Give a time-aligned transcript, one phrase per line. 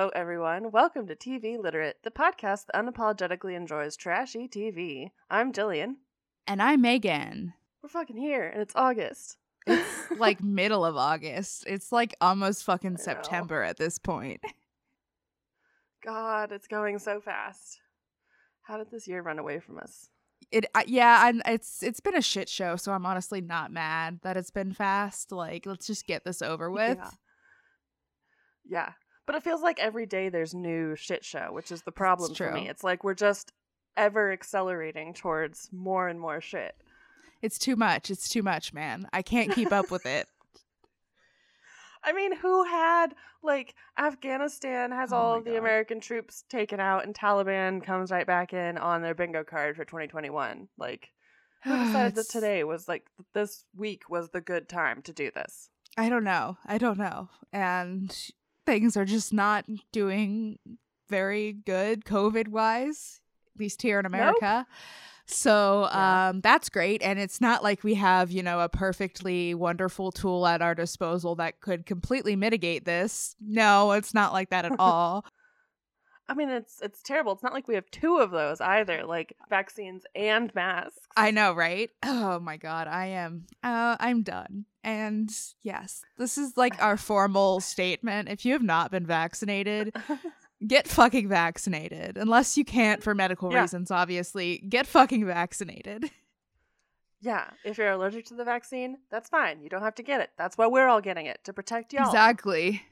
[0.00, 0.70] Hello, everyone.
[0.70, 5.10] Welcome to TV Literate, the podcast that unapologetically enjoys trashy TV.
[5.28, 5.96] I'm Jillian.
[6.46, 7.52] And I'm Megan.
[7.82, 9.36] We're fucking here, and it's August.
[9.66, 11.64] It's like middle of August.
[11.66, 12.96] It's like almost fucking.
[12.96, 14.40] September at this point.
[16.02, 17.78] God, it's going so fast.
[18.62, 20.08] How did this year run away from us?
[20.50, 24.20] It uh, yeah, and it's it's been a shit show, so I'm honestly not mad
[24.22, 25.30] that it's been fast.
[25.30, 26.96] Like, let's just get this over with.
[26.96, 27.10] Yeah.
[28.66, 28.92] Yeah.
[29.26, 32.50] But it feels like every day there's new shit show, which is the problem for
[32.52, 32.68] me.
[32.68, 33.52] It's like we're just
[33.96, 36.74] ever accelerating towards more and more shit.
[37.42, 38.10] It's too much.
[38.10, 39.08] It's too much, man.
[39.12, 40.26] I can't keep up with it.
[42.04, 45.58] I mean, who had like Afghanistan has Oh all of the God.
[45.58, 49.84] American troops taken out and Taliban comes right back in on their bingo card for
[49.84, 50.68] 2021?
[50.78, 51.10] Like
[51.64, 55.70] who decided that today was like this week was the good time to do this?
[55.96, 56.56] I don't know.
[56.66, 57.28] I don't know.
[57.52, 58.16] And
[58.70, 60.58] things are just not doing
[61.08, 63.20] very good COVID wise,
[63.54, 64.64] at least here in America.
[65.26, 66.28] So Yeah.
[66.28, 67.02] um, that's great.
[67.02, 71.34] And it's not like we have, you know, a perfectly wonderful tool at our disposal
[71.36, 73.34] that could completely mitigate this.
[73.40, 75.24] No, it's not like that at all.
[76.30, 77.32] I mean, it's it's terrible.
[77.32, 81.00] It's not like we have two of those either, like vaccines and masks.
[81.16, 81.90] I know, right?
[82.04, 84.64] Oh my god, I am uh I'm done.
[84.84, 85.28] And
[85.62, 88.28] yes, this is like our formal statement.
[88.28, 89.94] If you have not been vaccinated,
[90.66, 92.16] get fucking vaccinated.
[92.16, 93.62] Unless you can't for medical Yeah.
[93.62, 94.58] reasons, obviously.
[94.58, 96.10] Get fucking vaccinated.
[97.22, 99.60] Yeah, if you're allergic to the vaccine, that's fine.
[99.60, 100.30] You don't have to get it.
[100.38, 102.06] That's why we're all getting it to protect y'all.
[102.06, 102.80] Exactly.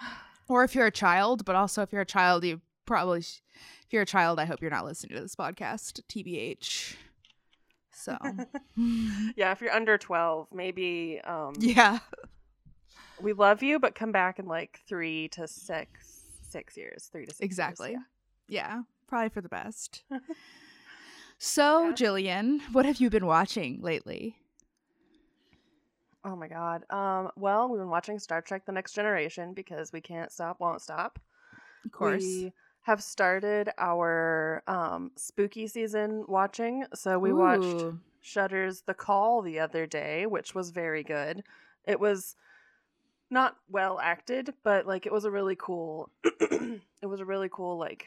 [0.48, 3.42] Or if you're a child, but also if you're a child, you probably sh-
[3.86, 6.96] if you're a child, I hope you're not listening to this podcast, TBH.
[7.92, 8.16] So,
[9.36, 11.98] Yeah, if you're under 12, maybe um yeah.
[13.20, 17.32] we love you, but come back in like three to six, six years, three to
[17.32, 17.40] six.
[17.40, 17.92] years, Exactly.
[17.92, 17.98] yeah.
[18.50, 20.04] Yeah, probably for the best.
[21.38, 21.92] so, Yeah.
[21.94, 24.36] Jillian, what have you been watching lately?
[26.24, 26.84] Oh my god.
[26.90, 27.30] Um.
[27.36, 31.18] Well, we've been watching Star Trek: The Next Generation because we can't stop, won't stop.
[31.84, 32.22] Of course.
[32.22, 32.52] We
[32.82, 36.84] have started our um spooky season watching.
[36.94, 37.98] So we watched Ooh.
[38.20, 41.44] Shudder's The Call the other day, which was very good.
[41.86, 42.36] It was
[43.30, 47.78] not well acted, but like it was a really cool it was a really cool
[47.78, 48.06] like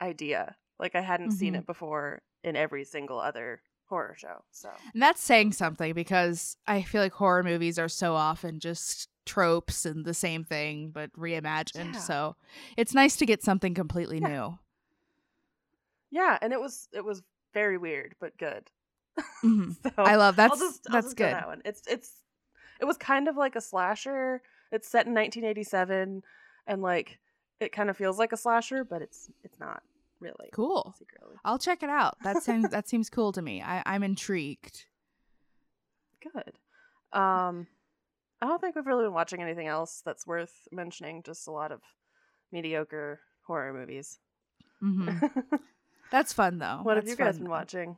[0.00, 0.56] idea.
[0.78, 1.58] Like I hadn't seen Mhm.
[1.58, 4.42] it before in every single other horror show.
[4.50, 9.08] So And that's saying something because I feel like horror movies are so often just
[9.26, 11.94] tropes and the same thing but reimagined.
[11.94, 12.00] Yeah.
[12.00, 12.36] So,
[12.76, 14.28] it's nice to get something completely Yeah.
[14.28, 14.58] new.
[16.10, 17.22] yeah, and it was it was
[17.54, 18.70] very weird but good.
[19.44, 19.76] Mhm.
[19.82, 21.34] So I love that's I'll just, I'll that's go good.
[21.34, 21.62] That one.
[21.64, 22.10] It's it's
[22.80, 24.42] it was kind of like a slasher.
[24.70, 26.22] It's set in 1987,
[26.66, 27.18] and like
[27.60, 29.82] it kind of feels like a slasher, but it's it's not
[30.20, 30.48] really.
[30.52, 30.94] Cool.
[30.98, 32.16] Secretly, I'll check it out.
[32.22, 33.62] That seems that seems cool to me.
[33.62, 34.84] I, I'm intrigued.
[36.22, 36.52] good.
[37.18, 37.66] Um,
[38.40, 41.22] I don't think we've really been watching anything else that's worth mentioning.
[41.22, 41.80] Just a lot of
[42.52, 44.18] mediocre horror movies.
[44.80, 45.08] hmm
[46.10, 46.80] That's fun though.
[46.82, 47.96] what have you guys fun, been watching?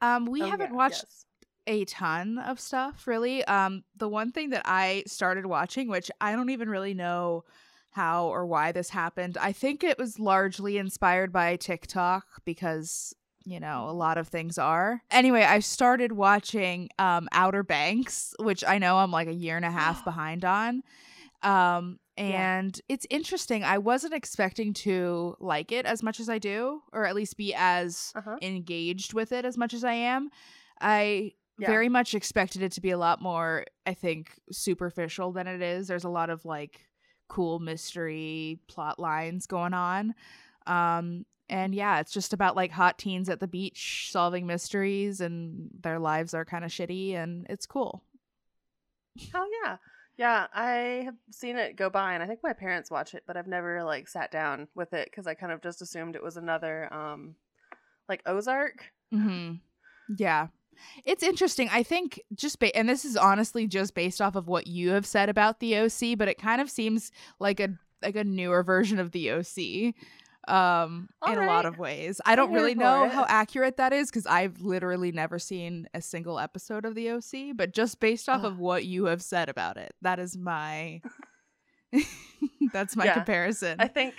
[0.00, 1.26] Um, we Oh, haven't yeah, watched yes.
[1.66, 3.44] a ton of stuff really.
[3.44, 7.44] Um, the one thing that I started watching, which I don't even really know
[7.92, 13.14] how or why this happened, I think it was largely inspired by TikTok because
[13.44, 15.02] you know a lot of things are.
[15.10, 19.64] Anyway, I started watching um Outer Banks, which I know I'm like a year and
[19.64, 20.82] a half behind on.
[21.42, 22.24] Um, Yeah.
[22.24, 23.64] and it's interesting.
[23.64, 27.52] I wasn't expecting to like it as much as I do, or at least be
[27.54, 28.36] as Uh-huh.
[28.40, 30.30] engaged with it as much as I am.
[30.80, 31.66] I Yeah.
[31.66, 35.88] very much expected it to be a lot more, I think, superficial than it is.
[35.88, 36.86] There's a lot of like
[37.32, 40.14] cool mystery plot lines going on.
[40.66, 45.70] Um and yeah, it's just about like hot teens at the beach solving mysteries and
[45.80, 48.02] their lives are kind of shitty and it's cool.
[49.32, 49.76] Hell yeah.
[50.18, 53.36] Yeah, I have seen it go by and I think my parents watch it, but
[53.36, 56.36] I've never like sat down with it cuz I kind of just assumed it was
[56.36, 57.34] another um
[58.08, 58.92] like Ozark.
[59.12, 59.54] Mm-hmm.
[60.18, 60.48] Yeah.
[61.04, 61.68] It's interesting.
[61.70, 65.06] I think just ba- and this is honestly just based off of what you have
[65.06, 67.70] said about the OC, but it kind of seems like a
[68.02, 69.94] like a newer version of the OC
[70.48, 72.20] um in a lot of ways.
[72.26, 73.12] I don't really know it.
[73.12, 77.54] how accurate that is cuz I've literally never seen a single episode of the OC,
[77.56, 81.00] but just based off of what you have said about it, that is my
[82.72, 83.14] that's my Yeah.
[83.14, 83.76] comparison.
[83.80, 84.14] I think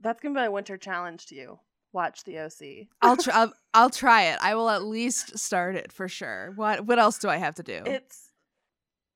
[0.00, 1.58] that's going to be my winter challenge to you.
[1.92, 2.86] Watch the OC.
[3.02, 4.38] I'll try I'll, I'll try it.
[4.40, 6.52] I will at least start it for sure.
[6.56, 7.82] What what else do I have to do?
[7.84, 8.30] It's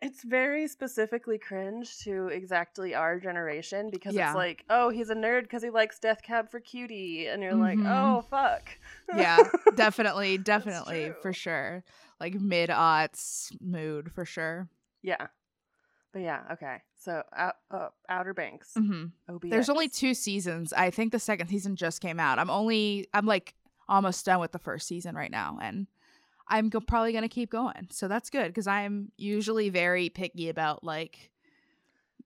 [0.02, 4.28] It's very specifically cringe to exactly our generation because Yeah.
[4.28, 7.54] it's like, oh, he's a nerd because he likes Death Cab for Cutie, and you're
[7.54, 7.86] like, Mhm.
[7.90, 8.68] oh, fuck.
[9.16, 9.38] yeah,
[9.74, 11.82] definitely, definitely, for sure.
[12.20, 14.68] Like mid aughts mood for sure.
[15.02, 15.28] yeah.
[16.12, 16.82] But yeah, okay.
[17.06, 18.74] So, out, uh, Outer Banks.
[18.74, 19.48] hmm OBX.
[19.50, 20.72] There's only two seasons.
[20.72, 22.38] I think the second season just came out.
[22.40, 23.54] I'm only, I'm like
[23.88, 25.86] almost done with the first season right now, and
[26.48, 27.86] I'm go- probably gonna keep going.
[27.92, 31.30] So that's good because I'm usually very picky about like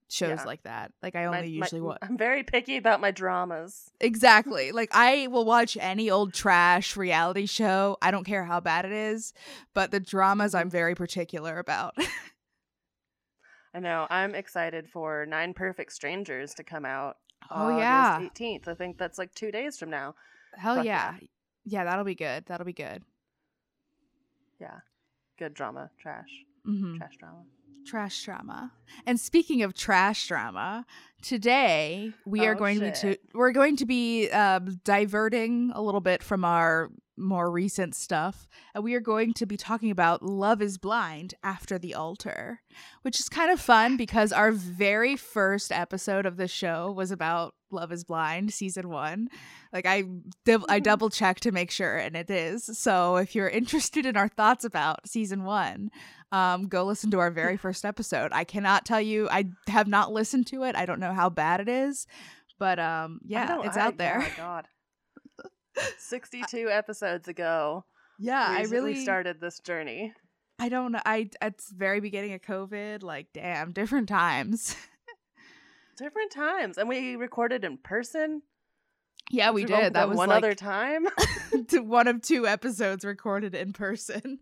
[0.08, 0.44] shows Yeah.
[0.44, 0.92] like that.
[1.02, 3.90] Like I only my- usually watch I'm very picky about my dramas.
[4.00, 4.72] exactly.
[4.72, 7.96] Like I will watch any old trash reality show.
[8.02, 9.32] I don't care how bad it is,
[9.74, 11.94] but the dramas I'm very particular about.
[13.75, 14.06] I know.
[14.11, 17.17] I'm excited for Nine Perfect Strangers to come out.
[17.50, 18.69] oh August yeah, 18th.
[18.69, 20.14] I think that's like two days from now.
[20.56, 21.14] hell fuck yeah.
[21.20, 21.26] yeah.
[21.64, 22.44] yeah, That'll be good.
[22.46, 23.02] That'll be good.
[24.61, 24.78] Yeah.
[25.38, 25.90] Good drama.
[26.00, 26.28] Trash.
[26.64, 27.43] hmm Trash drama.
[27.87, 28.72] trash drama.
[29.06, 30.84] And speaking of trash drama,
[31.23, 35.81] today we are Oh, going to be to, we're going to be um, diverting a
[35.81, 36.90] little bit from our
[37.20, 41.78] more recent stuff, and we are going to be talking about Love Is Blind after
[41.78, 42.61] the altar,
[43.02, 47.55] which is kind of fun because our very first episode of the show was about
[47.70, 49.28] Love Is Blind season one.
[49.72, 50.02] Like I, I
[50.49, 50.82] Mhm.
[50.82, 52.76] double checked to make sure, and it is.
[52.78, 55.90] So if you're interested in our thoughts about season one,
[56.32, 58.32] um, go listen to our very first episode.
[58.32, 59.28] I cannot tell you.
[59.31, 60.75] I have not listened to it.
[60.76, 62.06] I don't know how bad it is,
[62.58, 64.16] but um, yeah, it's I- out there.
[64.19, 64.69] Oh my god.
[65.98, 67.84] 62 episodes ago.
[68.18, 70.12] Yeah, I really started this journey.
[70.58, 71.00] I don't know.
[71.06, 74.76] I at the very beginning of COVID, like damn, different times.
[75.96, 76.78] Different times.
[76.78, 78.42] And we recorded in person.
[79.30, 79.94] yeah, we did.
[79.94, 81.06] That was one like other time.
[81.72, 84.38] one of two episodes recorded in person.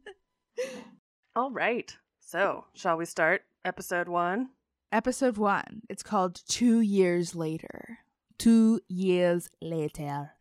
[1.37, 1.97] All right.
[2.21, 4.51] So, shall we start episode one?
[4.93, 5.83] Episode one.
[5.89, 7.99] It's called Two Years Later.
[8.39, 10.33] Two years later.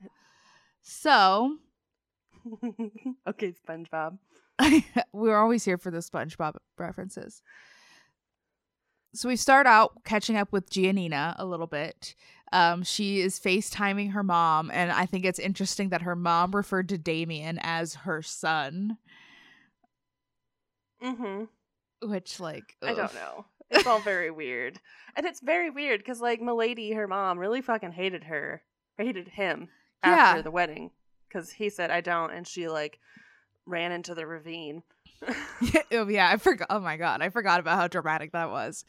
[0.90, 1.58] So
[3.28, 4.20] okay, SpongeBob.
[5.12, 7.42] we're always here for the SpongeBob references.
[9.14, 12.16] So we start out catching up with Giannina a little bit.
[12.54, 16.88] Um, she is FaceTiming her mom, and I think it's interesting that her mom referred
[16.90, 18.98] to Damian as her son,
[21.04, 22.10] Mm-hmm.
[22.10, 23.46] which like I don't know.
[23.70, 24.80] It's all very weird.
[25.18, 28.62] And it's very weird because, like, Milady, her mom, really fucking hated her.
[28.98, 29.68] Hated him
[30.04, 30.42] after Yeah.
[30.42, 30.92] the wedding.
[31.28, 32.32] Because he said, I don't.
[32.32, 33.00] And she, like,
[33.66, 34.84] ran into the ravine.
[35.92, 36.68] oh yeah, I forgot.
[36.70, 38.86] Oh my god, I forgot about how dramatic that was.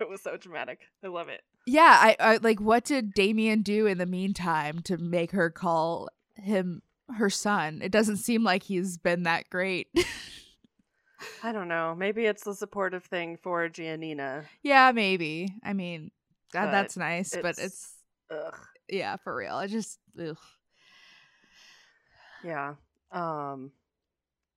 [0.00, 0.80] it was so dramatic.
[1.04, 1.40] I love it.
[1.66, 2.60] Yeah, I, I like.
[2.60, 6.82] What did Damian do in the meantime to make her call him
[7.16, 7.80] her son?
[7.82, 9.88] It doesn't seem like he's been that great.
[11.42, 11.94] I don't know.
[11.96, 14.44] Maybe it's the supportive thing for Giannina.
[14.62, 15.54] yeah, maybe.
[15.62, 16.10] I mean,
[16.52, 17.94] But that's nice, but it's
[18.30, 18.56] Ugh.
[18.90, 19.54] Yeah, for real.
[19.54, 20.36] I just ugh.
[22.44, 22.74] Yeah.
[23.12, 23.72] Um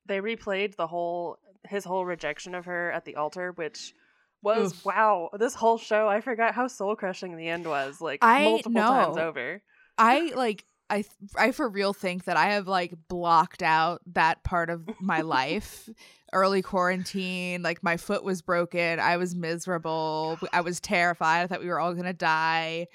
[0.05, 1.37] they replayed the whole
[1.67, 3.93] his whole rejection of her at the altar, which
[4.41, 4.85] was Oof.
[4.85, 5.29] wow.
[5.37, 9.17] This whole show, I forgot how soul crushing the end was, like I multiple times
[9.17, 9.61] over.
[9.97, 11.05] I like I
[11.37, 15.89] I for real think that I have like blocked out that part of my life.
[16.33, 18.99] Early quarantine, like my foot was broken.
[18.99, 20.39] I was miserable.
[20.51, 21.43] I was terrified.
[21.43, 22.87] I thought we were all gonna die.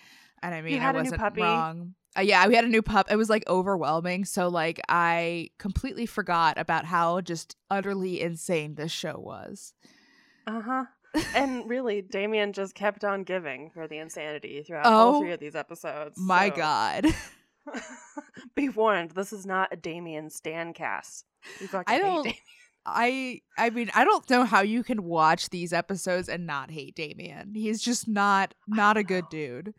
[0.42, 1.42] And I mean, had I a wasn't puppy?
[1.42, 1.94] wrong.
[2.16, 3.10] Uh, yeah, we had a new pup.
[3.10, 4.24] It was like overwhelming.
[4.24, 9.74] So like I completely forgot about how just utterly insane this show was.
[10.46, 10.84] Uh-huh.
[11.34, 15.40] and really, Damian just kept on giving for the insanity throughout Oh, all three of
[15.40, 16.18] these episodes.
[16.18, 17.06] My so- God.
[18.54, 21.24] Be warned, this is not a Damian Stan cast.
[21.86, 22.38] I don't- Damian.
[22.90, 26.94] I I mean I don't know how you can watch these episodes and not hate
[26.94, 27.52] Damian.
[27.54, 29.74] He's just not not a good dude.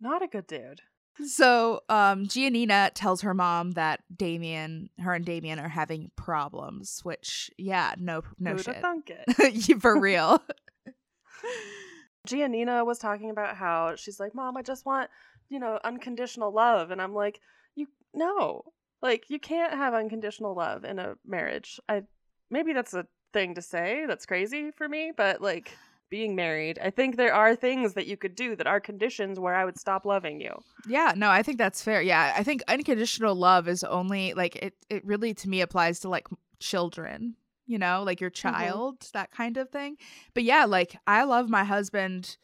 [0.00, 0.80] Not a good dude.
[1.26, 7.50] So um Giannina tells her mom that Damian her and Damian are having problems, which
[7.58, 8.80] yeah, no no Who'da shit.
[8.80, 9.80] thunk it?
[9.82, 10.42] For real.
[12.28, 15.08] Giannina was talking about how she's like, Mom, I just want,
[15.48, 16.90] you know, unconditional love.
[16.90, 17.40] And I'm like,
[17.74, 18.62] You no.
[19.00, 21.78] Like, you can't have unconditional love in a marriage.
[21.88, 22.02] I
[22.50, 24.04] maybe that's a thing to say.
[24.06, 25.76] That's crazy for me, but like
[26.10, 29.54] being married, I think there are things that you could do that are conditions where
[29.54, 30.52] I would stop loving you.
[30.86, 32.02] Yeah, no, I think that's fair.
[32.02, 36.08] Yeah, I think unconditional love is only like it it really to me applies to
[36.08, 36.28] like
[36.60, 37.36] children,
[37.66, 38.54] you know, like your mm-hmm.
[38.54, 39.96] child, that kind of thing.
[40.34, 42.36] But yeah, like I love my husband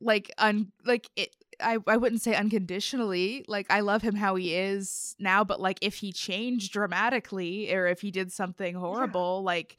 [0.00, 3.44] like un like it I, I wouldn't say unconditionally.
[3.48, 7.86] Like I love him how he is now, but like if he changed dramatically or
[7.86, 9.76] if he did something horrible, like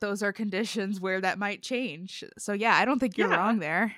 [0.00, 2.24] those are conditions where that might change.
[2.38, 3.36] So yeah, I don't think you're Yeah.
[3.36, 3.94] wrong there.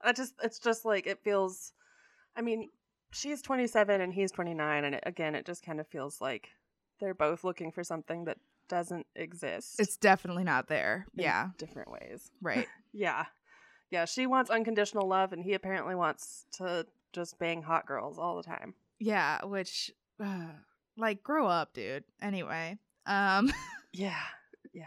[0.00, 1.72] I just it's just like it feels
[2.36, 2.70] I mean,
[3.12, 6.48] she's 27 and he's 29 and it, again it just kind of feels like
[7.00, 8.38] they're both looking for something that
[8.68, 9.78] doesn't exist.
[9.78, 11.06] It's definitely not there.
[11.16, 12.30] in Yeah, different ways.
[12.40, 12.68] right.
[12.94, 13.24] Yeah.
[13.90, 18.36] Yeah, she wants unconditional love and he apparently wants to just bang hot girls all
[18.36, 18.74] the time.
[18.98, 19.90] Yeah, which
[20.22, 20.48] uh,
[20.96, 22.04] like grow up, dude.
[22.20, 23.52] Anyway, um
[23.92, 24.16] Yeah.
[24.72, 24.86] Yeah.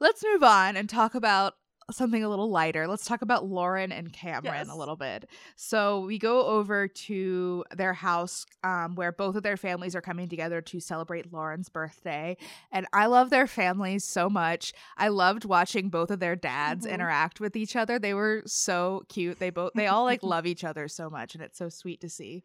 [0.00, 1.54] let's move on and talk about
[1.90, 2.86] something a little lighter.
[2.86, 4.70] Let's talk about Lauren and Cameron Yes.
[4.70, 5.28] a little bit.
[5.56, 10.28] So we go over to their house um, where both of their families are coming
[10.28, 12.36] together to celebrate Lauren's birthday.
[12.70, 14.72] And I love their families so much.
[14.96, 16.92] I loved watching both of their dads Mhm.
[16.94, 17.98] interact with each other.
[17.98, 19.38] They were so cute.
[19.38, 22.08] They both they all like love each other so much and it's so sweet to
[22.08, 22.44] see.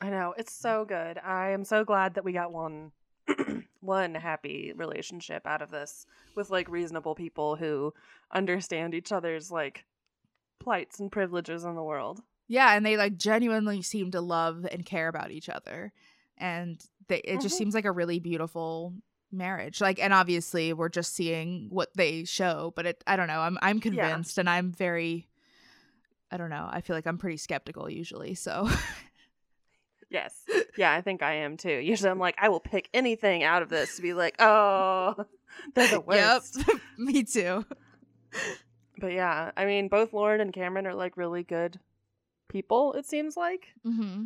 [0.00, 0.34] I know.
[0.36, 1.18] It's so good.
[1.18, 2.92] I am so glad that we got one
[3.80, 7.94] one happy relationship out of this with like reasonable people who
[8.32, 9.84] understand each other's like
[10.60, 12.20] plights and privileges in the world.
[12.48, 15.92] Yeah, and they like genuinely seem to love and care about each other.
[16.36, 17.58] And they it just Mhm.
[17.58, 18.94] seems like a really beautiful
[19.30, 19.80] marriage.
[19.80, 23.40] Like and obviously we're just seeing what they show, but it I don't know.
[23.40, 25.28] I'm I'm convinced and I'm very
[26.30, 26.68] I don't know.
[26.70, 28.34] I feel like I'm pretty skeptical usually.
[28.34, 28.68] So
[30.10, 30.44] Yes.
[30.76, 31.70] Yeah, I think I am too.
[31.72, 35.14] Usually I'm like, I will pick anything out of this to be like, oh,
[35.74, 36.62] they're the worst.
[36.66, 36.76] Yep.
[36.98, 37.64] Me too.
[38.98, 41.78] But yeah, I mean, both Lauren and Cameron are like really good
[42.48, 43.68] people, it seems like.
[43.84, 44.24] hmm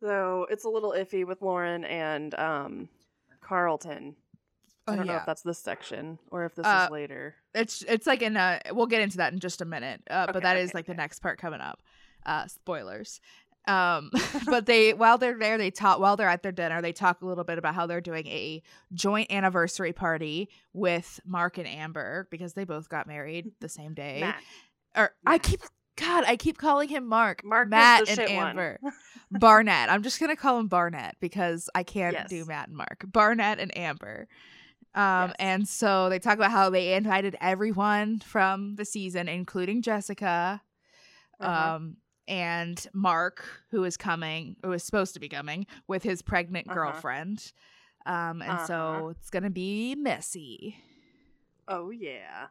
[0.00, 2.88] Though it's a little iffy with Lauren and um
[3.40, 4.16] Carlton.
[4.86, 5.20] I Oh don't know yeah.
[5.20, 7.36] if that's this section or if this Uh, is later.
[7.54, 10.02] It's it's like in a we'll get into that in just a minute.
[10.10, 11.80] Uh, but Okay, that is okay, like the next part coming up.
[12.26, 13.20] Uh spoilers.
[13.66, 14.10] Um
[14.46, 17.26] but they while they're there they talk while they're at their dinner they talk a
[17.26, 22.52] little bit about how they're doing a joint anniversary party with Mark and Amber because
[22.54, 24.18] they both got married the same day.
[24.20, 24.42] Matt.
[24.96, 25.60] Or I keep
[25.96, 27.44] God, I keep calling him Mark.
[27.44, 28.18] Mark Matt and.
[28.18, 28.80] Amber.
[29.30, 29.90] Barnett.
[29.90, 33.04] I'm just gonna call him Barnett because I can't do Matt and Mark.
[33.06, 34.26] Barnett and Amber.
[34.96, 35.34] Um, Yes.
[35.38, 40.62] and so they talk about how they invited everyone from the season, including Jessica,
[41.40, 41.74] Uh-huh.
[41.76, 41.96] um,
[42.28, 46.76] and Mark, who is coming, who is supposed to be coming with his pregnant Uh-huh.
[46.76, 47.52] girlfriend.
[48.06, 49.08] Um, and so Uh-huh.
[49.10, 50.76] it's gonna be messy.
[51.68, 52.46] Oh yeah.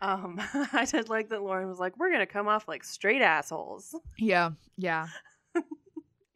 [0.00, 0.40] Um
[0.72, 3.94] I did like that Lauren was like, We're gonna come off like straight assholes.
[4.18, 5.08] Yeah, yeah,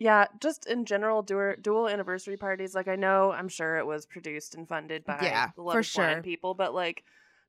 [0.01, 2.73] Yeah, just in general, dual, dual anniversary parties.
[2.75, 5.83] Like I know, I'm sure it was produced and funded by Yeah, the Love for
[5.83, 6.23] sure.
[6.23, 7.03] people, but like,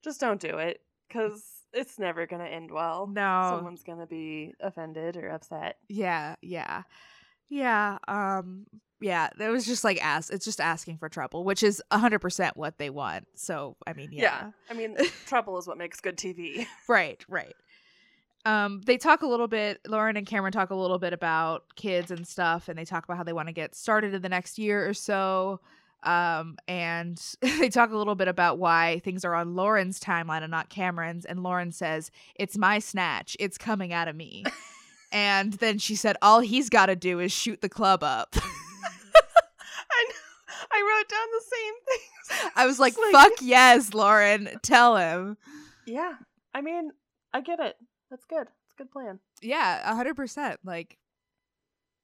[0.03, 1.43] just don't do it because
[1.73, 3.07] it's never gonna end well.
[3.07, 3.51] No.
[3.55, 5.77] someone's gonna be offended or upset.
[5.87, 6.83] yeah, yeah,
[7.49, 7.97] yeah.
[8.07, 8.65] Um,
[9.01, 9.29] yeah.
[9.39, 10.31] It was just like ask.
[10.33, 13.27] It's just asking for trouble, which is hundred percent what they want.
[13.35, 14.51] So I mean, yeah.
[14.69, 16.65] I mean, trouble is what makes good TV.
[16.87, 17.55] Right, right.
[18.45, 19.79] Um, they talk a little bit.
[19.87, 23.17] Lauren and Cameron talk a little bit about kids and stuff, and they talk about
[23.17, 25.59] how they want to get started in the next year or so.
[26.03, 30.51] Um, and they talk a little bit about why things are on Lauren's timeline and
[30.51, 31.25] not Cameron's.
[31.25, 33.35] And Lauren says, "It's my snatch.
[33.39, 34.43] It's coming out of me."
[35.11, 38.35] and then she said, "All he's got to do is shoot the club up."
[39.91, 40.55] I know.
[40.71, 42.51] I wrote down the same things.
[42.55, 44.49] I was like, like- "Fuck yes, Lauren.
[44.63, 45.37] Tell him."
[45.85, 46.13] Yeah,
[46.53, 46.91] I mean,
[47.33, 47.75] I get it.
[48.11, 48.41] That's good.
[48.65, 49.19] It's a good plan.
[49.41, 50.59] Yeah, a hundred percent.
[50.63, 50.97] Like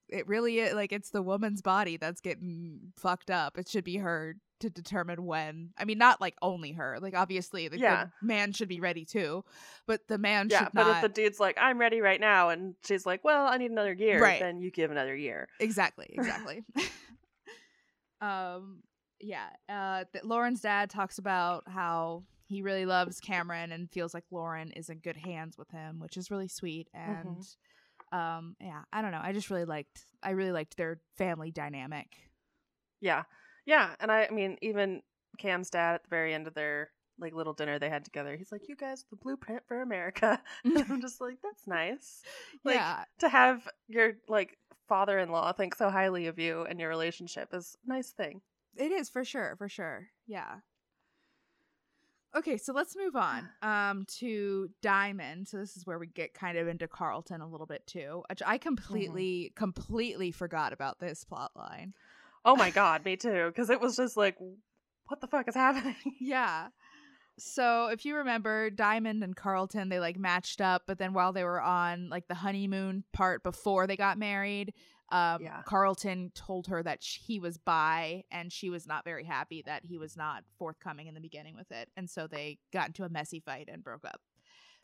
[0.10, 3.58] it really is like it's the woman's body that's getting fucked up.
[3.58, 5.72] It should be her to determine when.
[5.78, 6.98] I mean, not like only her.
[7.02, 8.06] Like obviously the, the Yeah.
[8.22, 9.44] man should be ready too,
[9.88, 10.54] but the man should be.
[10.54, 10.96] Yeah, should but not.
[10.98, 13.94] if the dude's like, "I'm ready right now," and she's like, "Well, I need another
[13.94, 14.40] year," Right.
[14.40, 15.48] then you give another year.
[15.60, 16.64] exactly, exactly.
[18.22, 18.82] um,
[19.20, 19.48] yeah.
[19.70, 24.72] Uh, th- Lauren's dad talks about how he really loves Cameron and feels like Lauren
[24.72, 26.88] is in good hands with him, which is really sweet.
[26.96, 27.30] Mm-hmm.
[28.12, 29.22] Um, yeah, I don't know.
[29.22, 30.04] I just really liked.
[30.24, 32.08] I really liked their family dynamic.
[33.02, 33.24] Yeah,
[33.66, 35.02] yeah, and I, I mean, even
[35.38, 38.52] Cam's dad at the very end of their like little dinner they had together, he's
[38.52, 42.22] like, "You guys, the blueprint for America," and I'm just like, "That's nice."
[42.64, 44.58] Like yeah, to have your like
[44.88, 48.42] father-in-law think so highly of you and your relationship is a nice thing.
[48.76, 50.08] it is for sure, for sure.
[50.28, 50.56] Yeah.
[52.36, 55.48] Okay, so let's move on um to Diamond.
[55.48, 58.24] So this is where we get kind of into Carlton a little bit too.
[58.30, 61.94] Which I completely completely forgot about this plot line.
[62.44, 64.36] Oh my god, me too, because it was just like,
[65.08, 65.96] what the fuck is happening?
[66.20, 66.68] Yeah.
[67.38, 71.44] So if you remember, Diamond and Carlton, they like matched up, but then while they
[71.44, 74.74] were on like the honeymoon part before they got married,
[75.10, 75.62] Um, Yeah.
[75.66, 79.86] Carlton told her that sh- he was bi, and she was not very happy that
[79.86, 83.10] he was not forthcoming in the beginning with it, and so they got into a
[83.10, 84.22] messy fight and broke up.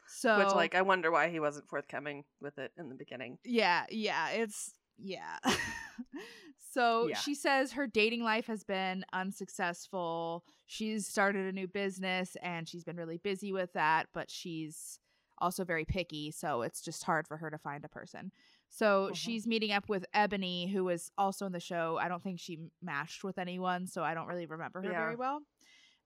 [0.08, 3.38] So, Which, like, I wonder why he wasn't forthcoming with it in the beginning.
[3.44, 5.38] yeah, yeah, it's yeah.
[6.74, 7.18] so Yeah.
[7.18, 10.44] she says her dating life has been unsuccessful.
[10.68, 15.00] She's started a new business and she's been really busy with that, but she's
[15.38, 18.32] also very picky, so it's just hard for her to find a person.
[18.74, 19.16] So Mhm.
[19.16, 21.98] she's meeting up with Ebony, who was also in the show.
[21.98, 25.00] I don't think she matched with anyone, so I don't really remember her Yeah.
[25.04, 25.42] very well.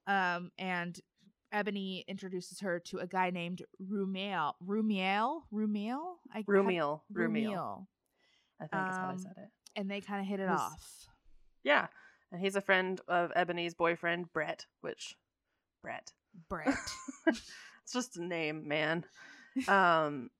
[0.07, 0.99] Um, and
[1.51, 4.55] Ebony introduces her to a guy named Rumiel.
[4.61, 5.43] Rumiel?
[5.53, 6.17] Rumiel?
[6.33, 7.01] I Rumiel.
[7.13, 7.45] Rumiel.
[7.53, 7.87] Rumiel.
[8.59, 9.51] I think that's how I Um, said it.
[9.75, 11.07] And they kind of hit it off.
[11.63, 11.87] Yeah.
[12.31, 15.15] And he's a friend of Ebony's boyfriend, Brett, which,
[15.83, 16.13] Brett.
[16.49, 16.67] Brett.
[17.27, 19.05] it's just a name, man.
[19.67, 20.31] Um,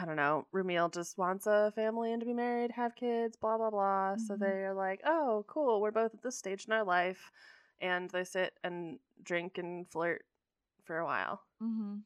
[0.00, 0.46] I don't know.
[0.52, 4.16] Rumiel just wants a family and to be married, have kids, blah blah blah.
[4.16, 4.40] So Mhm.
[4.40, 5.80] they're like, "Oh, cool.
[5.80, 7.30] We're both at this stage in our life,"
[7.80, 10.24] and they sit and drink and flirt
[10.84, 11.42] for a while.
[11.60, 12.02] hmm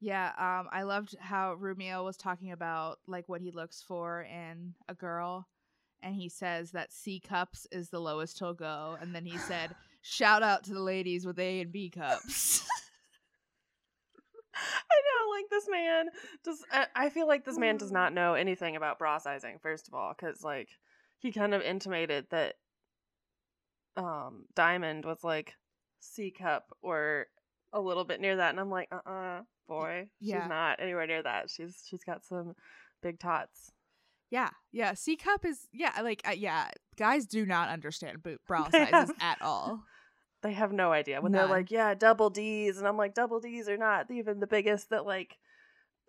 [0.00, 4.74] Yeah, um, I loved how Rumiel was talking about like what he looks for in
[4.88, 5.48] a girl,
[6.02, 9.76] and he says that C cups is the lowest he'll go, and then he said,
[10.02, 12.64] "Shout out to the ladies with A and B cups."
[14.54, 16.06] I know, like this man
[16.44, 16.64] does.
[16.72, 19.58] I- I feel like this man does not know anything about bra sizing.
[19.62, 20.68] First of all, because like
[21.18, 22.54] he kind of intimated that
[23.96, 25.54] um Diamond was like
[26.00, 27.26] C cup or
[27.72, 30.42] a little bit near that, and I'm like, uh, uh boy, yeah.
[30.42, 31.50] she's not anywhere near that.
[31.50, 32.54] She's she's got some
[33.02, 33.70] big tots.
[34.30, 38.68] yeah, yeah, C cup is yeah, like uh, yeah, guys do not understand bo- bra
[38.70, 39.82] sizes at all.
[40.42, 41.40] They have no idea when None.
[41.48, 44.90] they're like, yeah, double D's, and I'm like, double D's are not even the biggest
[44.90, 45.38] that like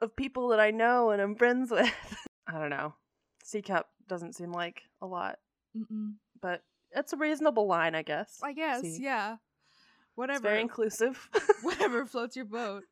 [0.02, 1.94] of people that I know and I'm friends with.
[2.48, 2.94] I don't know.
[3.44, 5.38] C cup doesn't seem like a lot,
[5.78, 6.14] Mm-mm.
[6.42, 8.40] but it's a reasonable line, I guess.
[8.44, 8.98] I guess, C.
[9.02, 9.42] yeah, It's
[10.16, 11.30] whatever, very inclusive.
[11.62, 12.84] whatever floats your boat.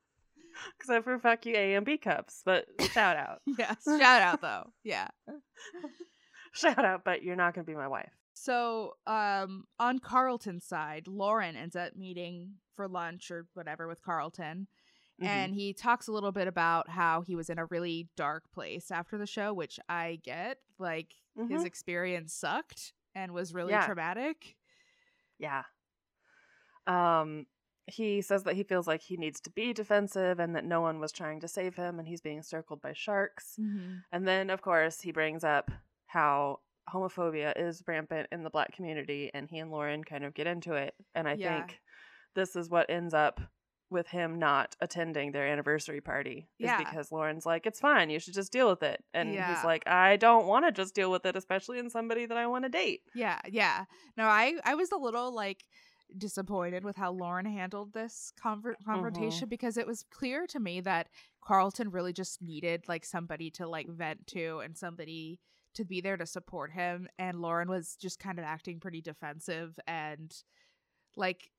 [0.80, 3.40] Except for fuck you A and B cups, but shout out.
[3.58, 5.08] Yes, shout out though, yeah.
[6.54, 8.12] shout out, but you're not gonna be my wife.
[8.34, 14.68] So, um, on Carlton's side, Lauren ends up meeting for lunch or whatever with Carlton,
[15.20, 15.26] Mhm.
[15.26, 18.90] and he talks a little bit about how he was in a really dark place
[18.92, 20.60] after the show, which I get.
[20.80, 21.14] Like
[21.48, 21.66] his Mhm.
[21.66, 23.86] experience sucked and was really Yeah.
[23.86, 24.58] traumatic.
[25.38, 25.66] Yeah.
[26.88, 27.48] Um
[27.88, 31.00] he says that he feels like he needs to be defensive and that no one
[31.00, 33.58] was trying to save him and he's being circled by sharks.
[33.60, 33.98] Mm-hmm.
[34.12, 35.72] And then of course he brings up
[36.06, 40.48] how homophobia is rampant in the black community and he and Lauren kind of get
[40.48, 41.60] into it and I Yeah.
[41.66, 41.80] think
[42.34, 43.40] this is what ends up
[43.90, 46.78] with him not attending their anniversary party is Yeah.
[46.78, 49.54] because Lauren's like it's fine you should just deal with it and Yeah.
[49.54, 52.48] he's like I don't want to just deal with it especially in somebody that I
[52.48, 53.02] want to date.
[53.14, 53.86] Yeah, yeah.
[54.18, 55.66] No, I I was a little like
[56.18, 58.92] disappointed with how Lauren handled this conver- Mm-hmm.
[58.92, 61.08] confrontation because it was clear to me that
[61.42, 65.40] Carlton really just needed like somebody to like vent to and somebody
[65.76, 69.80] to be there to support him and Lauren was just kind of acting pretty defensive
[69.88, 70.36] and
[71.16, 71.50] like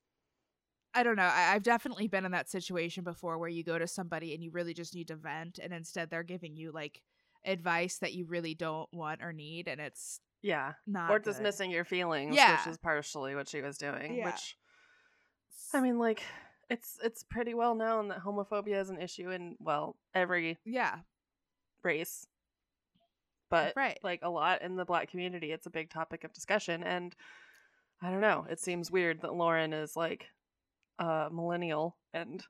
[0.95, 1.23] I don't know.
[1.23, 4.51] I- I've definitely been in that situation before where you go to somebody and you
[4.51, 7.01] really just need to vent and instead they're giving you like
[7.47, 10.75] advice that you really don't want or need and it's Yeah.
[10.87, 11.25] not or good.
[11.31, 12.59] dismissing your feelings, Yeah.
[12.59, 14.17] which is partially what she was doing.
[14.17, 14.27] Yeah.
[14.27, 14.59] Which
[15.73, 16.23] I mean, like,
[16.69, 20.99] it's it's pretty well known that homophobia is an issue in well every Yeah,
[21.83, 22.27] race,
[23.53, 23.99] but right.
[24.03, 26.83] like a lot in the black community, it's a big topic of discussion.
[26.83, 27.15] And
[28.01, 30.27] I don't know, it seems weird that Lauren is like
[30.99, 32.45] a millennial and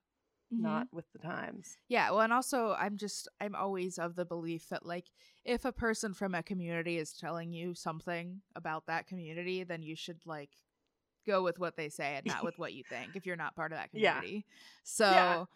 [0.52, 0.60] Mhm.
[0.60, 1.78] not with the times.
[1.88, 5.06] Yeah, well, and also I'm just I'm always of the belief that like
[5.44, 9.96] if a person from a community is telling you something about that community, then you
[9.96, 10.50] should like
[11.26, 13.72] go with what they say and not with what you think if you're not part
[13.72, 14.04] of that community.
[14.04, 14.20] Yeah.
[14.20, 14.46] community.
[14.82, 15.48] So,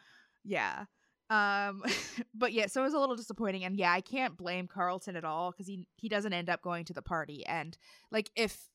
[0.45, 0.85] yeah.
[1.31, 1.83] Um
[2.35, 5.25] but yeah, so it was a little disappointing and yeah, I can't blame Carlton at
[5.25, 7.77] all cuz he he doesn't end up going to the party and
[8.11, 8.69] like if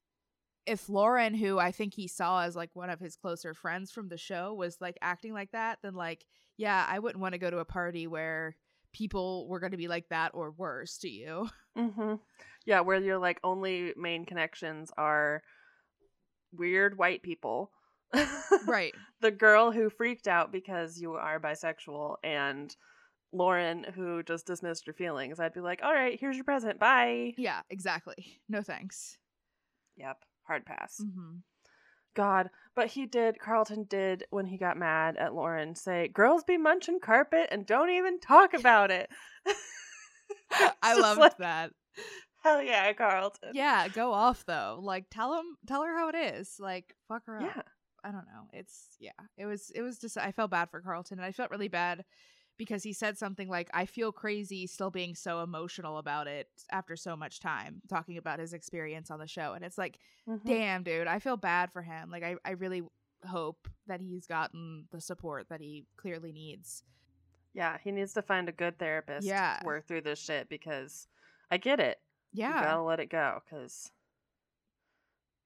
[0.65, 4.09] if Lauren, who I think he saw as like one of his closer friends from
[4.09, 6.25] the show, was like acting like that, then like,
[6.57, 8.55] yeah, I wouldn't want to go to a party where
[8.93, 11.49] people were going to be like that or worse to you.
[11.77, 12.15] Mm-hmm.
[12.65, 15.41] Yeah, where your like only main connections are
[16.51, 17.71] weird white people.
[18.67, 18.93] Right.
[19.21, 22.75] the girl who freaked out because you are bisexual and
[23.33, 25.39] Lauren who just dismissed your feelings.
[25.39, 26.79] I'd be like, "All right, here's your present.
[26.79, 28.39] Bye." Yeah, exactly.
[28.49, 29.17] No thanks.
[29.97, 30.97] Yep, hard pass.
[30.99, 31.37] hmm
[32.13, 36.57] God, but he did Carlton did when he got mad at Lauren say, "Girls be
[36.57, 39.09] munching carpet and don't even talk about it."
[40.81, 41.71] I loved like- that.
[42.43, 43.51] Hell yeah, Carlton.
[43.53, 44.79] Yeah, go off though.
[44.81, 46.55] Like tell him tell her how it is.
[46.59, 47.65] Like fuck her up.
[48.03, 48.47] I don't know.
[48.53, 49.11] It's yeah.
[49.37, 52.03] It was it was just I felt bad for Carlton and I felt really bad
[52.57, 56.95] because he said something like I feel crazy still being so emotional about it after
[56.95, 60.43] so much time talking about his experience on the show and it's like Mhm.
[60.45, 62.09] damn dude, I feel bad for him.
[62.11, 62.83] Like I I really
[63.25, 66.83] hope that he's gotten the support that he clearly needs.
[67.53, 69.57] Yeah, he needs to find a good therapist Yeah.
[69.59, 71.07] to work through this shit because
[71.51, 71.99] I get it.
[72.31, 72.63] You Yeah.
[72.63, 73.91] gotta let it go because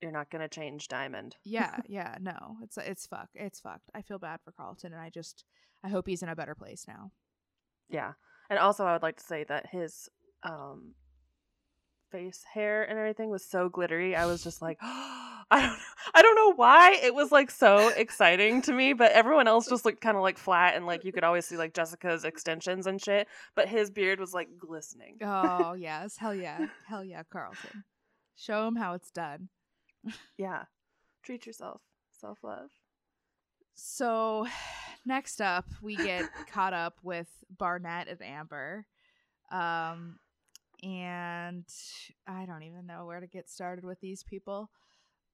[0.06, 1.36] you're not gonna change Diamond.
[1.44, 2.58] yeah, yeah, no.
[2.62, 3.30] It's it's fuck.
[3.34, 3.90] It's fucked.
[3.94, 5.44] I feel bad for Carlton and I just
[5.84, 7.12] I hope he's in a better place now.
[7.90, 8.14] Yeah.
[8.50, 10.10] And also I would like to say that his
[10.44, 10.94] um
[12.12, 14.16] face hair and everything was so glittery.
[14.16, 14.80] I was just like
[15.52, 15.76] I don't know.
[16.14, 19.86] I don't know why it was like so exciting to me, but everyone else just
[19.86, 23.02] looked kind of like flat and like you could always see like Jessica's extensions and
[23.02, 25.18] shit, but his beard was like glistening.
[25.22, 27.84] Oh yes, hell yeah, hell yeah, Carlton.
[28.36, 29.50] Show him how it's done.
[30.38, 30.64] Yeah.
[31.24, 31.82] Treat yourself.
[32.12, 32.70] Self-love.
[33.74, 34.48] So,
[35.06, 38.86] next up, we get caught up with Barnett and Amber,
[39.52, 40.18] um,
[40.84, 41.66] and
[42.28, 44.70] I don't even know where to get started with these people.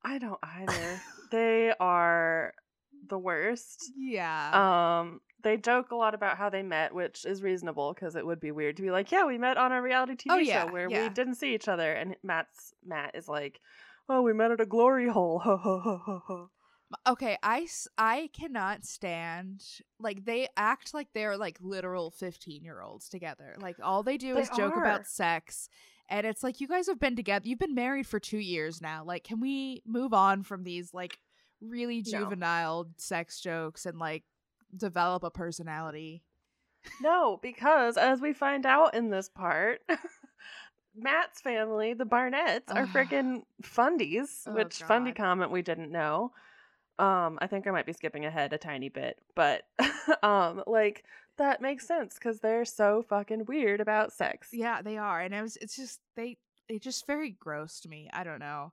[0.04, 1.02] I don't either.
[1.32, 2.54] they are
[3.08, 3.92] the worst.
[3.96, 8.26] Yeah, Um, they joke a lot about how they met, which is reasonable because it
[8.26, 10.44] would be weird to be like, "Yeah, we met on a reality TV Oh, show
[10.44, 11.04] yeah, where yeah.
[11.04, 13.60] we didn't see each other." And Matt's Matt is like,
[14.10, 16.50] "Oh, we met at a glory hole." Ho ho ho ho ho.
[17.08, 17.38] okay.
[17.44, 19.64] I I cannot stand
[20.00, 23.56] like they act like they're like literal fifteen year olds together.
[23.60, 25.70] Like all they do They is joke about sex.
[26.10, 27.48] And it's like you guys have been together.
[27.48, 29.06] You've been married for two years now.
[29.06, 31.18] Like, can we move on from these like
[31.62, 32.20] really No.
[32.20, 34.24] juvenile sex jokes and like
[34.76, 36.24] develop a personality?
[37.00, 39.80] No, because as we find out in this part,
[40.96, 46.32] Matt's family, the Barnetts, are freaking fundies, Oh, which fundy comment we didn't know.
[47.00, 49.64] Um, I think I might be skipping ahead a tiny bit, but
[50.24, 51.04] um, like
[51.38, 54.50] that makes sense because they're so fucking weird about sex.
[54.52, 55.58] Yeah, they are, and it was.
[55.58, 56.38] It's just they.
[56.68, 58.10] It just very gross to me.
[58.14, 58.72] I don't know.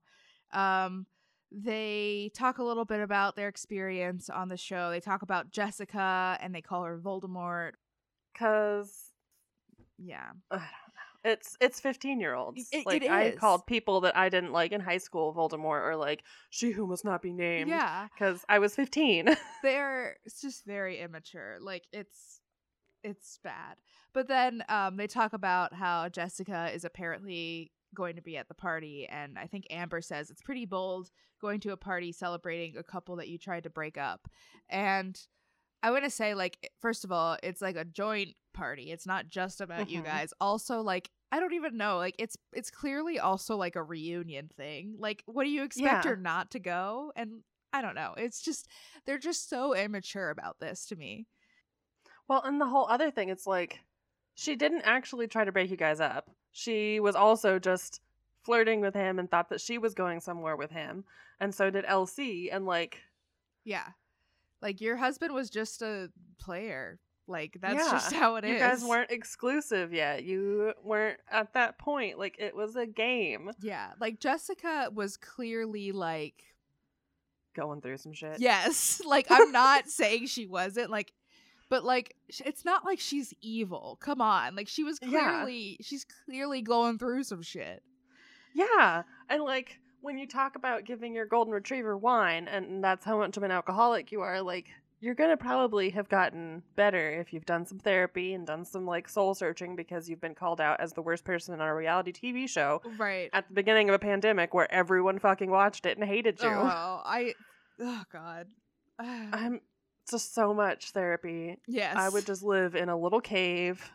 [0.52, 1.06] Um,
[1.50, 4.90] they talk a little bit about their experience on the show.
[4.90, 7.72] They talk about Jessica, and they call her Voldemort.
[8.32, 8.92] Because
[9.98, 10.87] Yeah, I don't know.
[11.24, 12.68] It's it's fifteen year olds.
[12.72, 15.96] It- like it I called people that I didn't like in high school Voldemort or
[15.96, 17.68] like she who must not be named.
[17.68, 18.06] yeah.
[18.14, 19.28] Because I was fifteen.
[19.62, 21.58] They're it's just very immature.
[21.60, 22.40] Like it's
[23.02, 23.76] it's bad.
[24.12, 28.54] But then um, they talk about how Jessica is apparently going to be at the
[28.54, 32.82] party, and I think Amber says it's pretty bold going to a party celebrating a
[32.82, 34.28] couple that you tried to break up.
[34.68, 35.18] And
[35.82, 38.90] I want to say, like, first of all, it's like a joint party.
[38.90, 40.04] It's not just about you Mhm.
[40.06, 40.32] guys.
[40.40, 41.98] Also, like, I don't even know.
[41.98, 44.96] Like, it's it's clearly also like a reunion thing.
[44.98, 46.10] Like, what do you expect Yeah.
[46.10, 47.12] her not to go?
[47.14, 48.14] And I don't know.
[48.16, 48.66] It's just
[49.04, 51.26] they're just so immature about this to me.
[52.28, 53.80] Well, and the whole other thing, it's like
[54.34, 56.30] she didn't actually try to break you guys up.
[56.52, 58.00] She was also just
[58.42, 61.04] flirting with him and thought that she was going somewhere with him.
[61.40, 62.50] And so did LC.
[62.50, 63.02] And like,
[63.64, 63.92] Yeah.
[64.62, 66.98] Like your husband was just a player.
[67.26, 68.52] Like that's Yeah, just how it is.
[68.52, 70.24] you guys weren't exclusive yet.
[70.24, 72.18] You weren't at that point.
[72.18, 73.90] Like, it was a game Yeah.
[74.00, 76.42] Like Jessica was clearly like
[77.54, 78.40] going through some shit.
[78.40, 79.00] yes.
[79.06, 81.12] Like I'm not saying she wasn't like
[81.70, 82.14] but like
[82.46, 83.98] it's not like she's evil.
[84.00, 84.56] Come on.
[84.56, 85.42] Like she was Yeah.
[85.42, 87.82] clearly she's clearly going through some shit.
[88.54, 89.02] Yeah.
[89.28, 93.36] And like, when you talk about giving your golden retriever wine, and that's how much
[93.36, 94.66] of an alcoholic you are, like,
[95.00, 99.08] you're gonna probably have gotten better if you've done some therapy and done some like
[99.08, 102.48] soul searching because you've been called out as the worst person on a reality TV
[102.48, 103.30] show Right.
[103.32, 106.48] at the beginning of a pandemic where everyone fucking watched it and hated you.
[106.48, 107.34] Oh, I
[107.80, 108.48] oh god.
[108.98, 109.60] I'm
[110.10, 111.58] just so much therapy.
[111.68, 111.94] yes.
[111.96, 113.88] I would just live in a little cave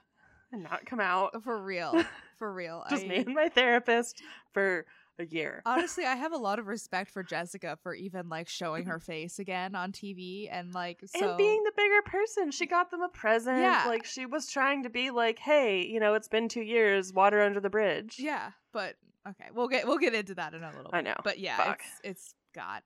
[0.54, 1.44] and not come out.
[1.44, 2.02] for real.
[2.40, 2.84] For real.
[2.90, 4.22] Just I, me and my therapist
[4.54, 4.86] for
[5.20, 5.62] a year.
[5.66, 9.40] Honestly, I have a lot of respect for Jessica for even like showing her face
[9.40, 13.10] again on TV and like so and being the bigger person she got them a
[13.10, 13.84] present Yeah.
[13.88, 17.42] like she was trying to be like hey you know it's been two years water
[17.42, 18.96] under the bridge Yeah, but
[19.28, 20.98] okay, we'll get we'll get into that in a little bit.
[20.98, 21.16] I know.
[21.24, 21.82] But yeah, Fuck.
[22.02, 22.82] it's it's God.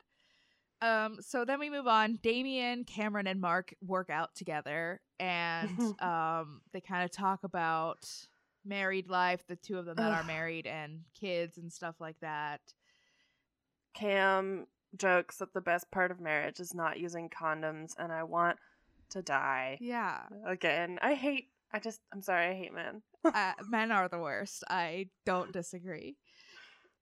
[0.81, 2.19] Um so then we move on.
[2.21, 5.69] Damian, Cameron and Mark work out together and
[6.01, 8.05] um they kind of talk about
[8.67, 12.61] married life, the two of them that are married and kids and stuff like that.
[13.93, 18.57] cam jokes that the best part of marriage is not using condoms and i want
[19.09, 20.21] to die Yeah.
[20.45, 23.01] again i hate I just, I'm sorry, I hate men.
[23.25, 24.63] uh, men are the worst.
[24.69, 26.15] I don't disagree.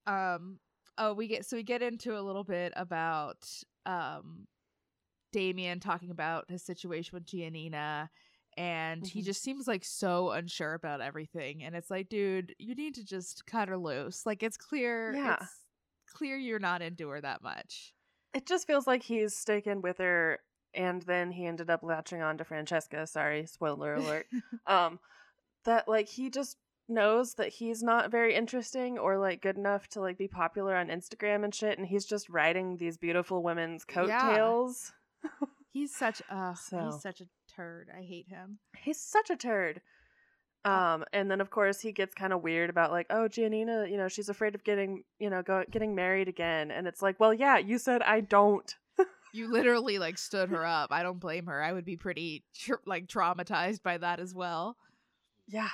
[0.08, 0.58] Um.
[0.98, 3.48] Oh, we get so we get into a little bit about
[3.86, 4.48] um,
[5.32, 8.10] Damian talking about his situation with Giannina,
[8.58, 9.26] and he Mhm.
[9.26, 11.64] just seems like so unsure about everything.
[11.64, 14.26] And it's like, dude, you need to just cut her loose.
[14.26, 15.14] Like it's clear.
[15.14, 15.38] Yeah.
[16.04, 17.94] It's clear you're not into her that much.
[18.34, 20.40] It just feels like he's sticking with her,
[20.74, 23.08] and then he ended up latching on to Francesca.
[23.08, 24.28] Sorry, spoiler alert.
[24.68, 25.00] um,
[25.64, 30.00] that like he just knows that he's not very interesting or like good enough to
[30.02, 33.96] like be popular on Instagram and shit, and he's just riding these beautiful women's Yeah.
[33.96, 34.94] coattails.
[35.72, 37.90] He's such a So- he's such a turd.
[37.96, 38.60] I hate him.
[38.84, 39.82] He's such a turd.
[40.66, 43.98] Um, and then of course he gets kind of weird about like, oh, Giannina, you
[43.98, 47.34] know, she's afraid of getting, you know, go- getting married again, and it's like, well,
[47.34, 48.74] yeah, you said I don't.
[49.34, 50.94] You literally like stood her up.
[50.94, 51.62] I don't blame her.
[51.62, 52.46] I would be pretty
[52.86, 54.78] like traumatized by that as well.
[55.46, 55.72] Yeah.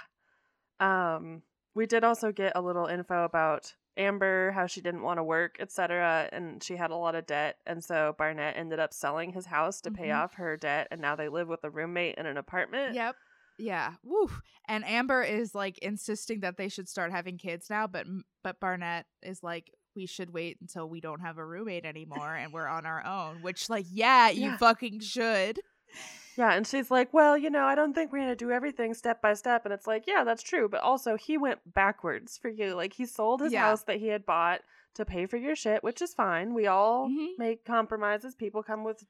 [0.80, 1.44] Um,
[1.76, 5.58] we did also get a little info about Amber, how she didn't want to work,
[5.60, 9.45] etc., and she had a lot of debt, and so Barnett ended up selling his
[9.45, 10.17] house to pay Mhm.
[10.23, 12.95] off her debt, and now they live with a roommate in an apartment.
[12.95, 13.15] Yep.
[13.58, 13.93] Yeah.
[14.04, 14.30] Woo.
[14.67, 18.08] And Amber is like insisting that they should start having kids now, but
[18.43, 22.54] but Barnett is like we should wait until we don't have a roommate anymore and
[22.54, 24.58] we're on our own, which like yeah, you Yeah.
[24.58, 25.60] fucking should.
[26.38, 29.22] Yeah, and she's like, "Well, you know, I don't think we're gonna do everything step
[29.22, 32.74] by step." And it's like, "Yeah, that's true, but also he went backwards for you.
[32.76, 33.62] Like he sold his Yeah.
[33.63, 34.62] house that he had bought
[34.94, 36.54] to pay for your shit, which is fine.
[36.54, 37.38] We all Mhm.
[37.38, 38.36] make compromises.
[38.36, 39.06] People come with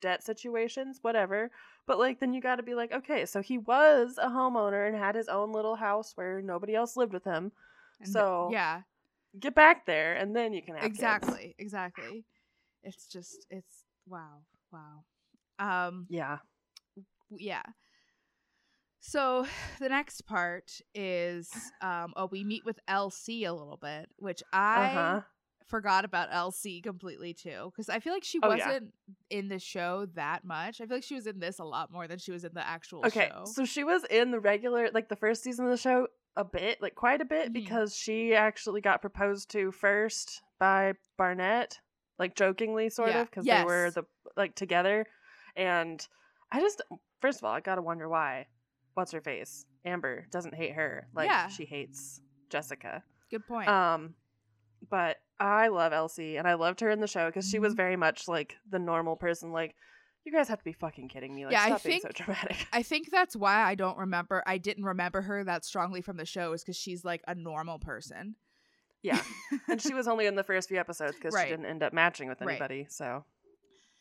[0.00, 1.50] debt situations, whatever.
[1.86, 4.96] But like, then you got to be like, okay, so he was a homeowner and
[4.96, 7.52] had his own little house where nobody else lived with him.
[8.00, 8.82] And So- yeah,
[9.40, 10.94] Get back there, and then you can have kids.
[10.96, 12.24] exactly, exactly.
[12.84, 15.04] It's just it's wow, wow.
[15.58, 16.38] Um Yeah.
[17.38, 17.62] Yeah.
[19.00, 19.46] So
[19.80, 24.80] the next part is um oh we meet with LC a little bit, which I
[24.80, 25.20] Uh huh.
[25.66, 28.92] forgot about LC completely too because I feel like she Oh, wasn't
[29.30, 30.80] in the show that much.
[30.80, 32.66] I feel like she was in this a lot more than she was in the
[32.66, 33.44] actual Okay, show.
[33.46, 36.82] so she was in the regular, like the first season of the show, a bit,
[36.82, 37.54] like quite a bit, Mhm.
[37.54, 41.80] because she actually got proposed to first by Barnett,
[42.18, 44.04] like jokingly, sort Yeah, of, because they were the
[44.36, 45.06] like together.
[45.56, 46.06] And
[46.52, 46.82] I just,
[47.24, 48.46] first of all, I gotta wonder why.
[48.94, 49.64] What's her face?
[49.84, 51.48] Amber doesn't hate her like Yeah.
[51.48, 53.02] she hates Jessica.
[53.30, 53.68] Good point.
[53.68, 54.14] Um,
[54.90, 57.76] but I love LC, and I loved her in the show because she was Mhm.
[57.78, 59.50] very much like the normal person.
[59.52, 59.74] Like,
[60.24, 61.44] you guys have to be fucking kidding me.
[61.46, 62.66] Like, Yeah, I stop being so think- dramatic.
[62.72, 64.42] I think that's why I don't remember.
[64.46, 67.78] I didn't remember her that strongly from the show is because she's like a normal
[67.78, 68.36] person.
[69.02, 69.20] Yeah.
[69.68, 71.44] and she was only in the first few episodes because Right.
[71.44, 72.52] she didn't end up matching with Right.
[72.52, 72.86] anybody.
[72.88, 73.24] So,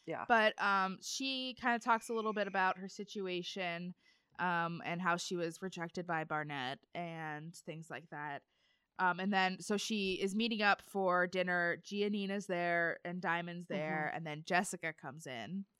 [0.05, 0.25] yeah.
[0.27, 3.93] but um she kind of talks a little bit about her situation
[4.39, 8.41] um and how she was rejected by Barnett and things like that.
[8.99, 11.77] Um and then so she is meeting up for dinner.
[11.85, 15.65] Giannina's there and Diamond's there and then Jessica comes in.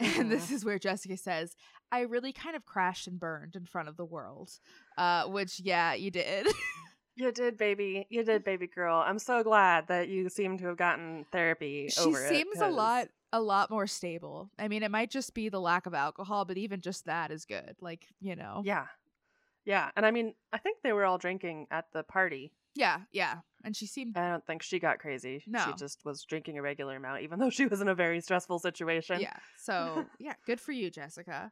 [0.00, 1.56] And this is where Jessica says,
[1.90, 4.50] "I really kind of crashed and burned in front of the world."
[4.96, 6.46] Uh which yeah, you did.
[7.16, 8.06] You did, baby.
[8.08, 9.02] You did, baby girl.
[9.04, 12.28] I'm so glad that you seem to have gotten therapy she over it.
[12.28, 14.50] seems a 'cause- lot a lot more stable.
[14.58, 17.44] I mean, it might just be the lack of alcohol, but even just that is
[17.44, 17.76] good.
[17.80, 18.62] Like, you know.
[18.64, 18.86] Yeah.
[19.64, 19.90] Yeah.
[19.96, 22.52] And I mean, I think they were all drinking at the party.
[22.74, 23.38] Yeah, yeah.
[23.64, 25.42] And she seemed I don't think she got crazy.
[25.46, 25.64] No.
[25.66, 28.60] She just was drinking a regular amount, even though she was in a very stressful
[28.60, 29.20] situation.
[29.20, 29.36] yeah.
[29.58, 31.50] So, yeah, good for you, Jessica.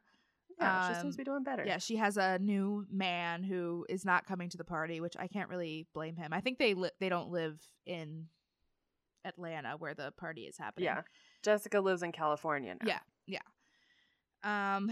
[0.59, 1.63] Yeah, she seems Um, to be doing better.
[1.65, 5.27] Yeah, she has a new man who is not coming to the party, which I
[5.27, 6.33] can't really blame him.
[6.33, 8.27] I think they li- they don't live in
[9.25, 10.85] Atlanta where the party is happening.
[10.85, 11.01] Yeah.
[11.43, 12.87] Jessica lives in California now.
[12.87, 13.39] Yeah.
[14.43, 14.73] Yeah.
[14.75, 14.91] Um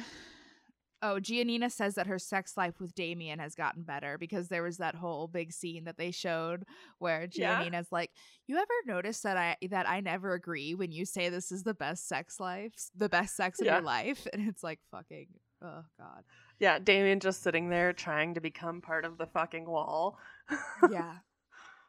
[1.02, 4.78] Oh, Giannina says that her sex life with Damian has gotten better because there was
[4.78, 6.64] that whole big scene that they showed
[6.98, 7.62] where Yeah.
[7.62, 8.10] Giannina's like,
[8.48, 11.76] "You ever notice that I that I never agree when you say this is the
[11.76, 13.74] best sex life, the best sex of Yeah.
[13.76, 15.28] your life?" And it's like, "Fucking,
[15.62, 16.24] oh god."
[16.60, 20.18] Yeah, Damian just sitting there trying to become part of the fucking wall.
[20.90, 21.18] Yeah.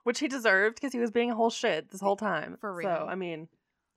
[0.03, 2.59] Which he deserved because he was being a whole shit this whole time.
[2.61, 3.07] For So, real.
[3.09, 3.49] I mean,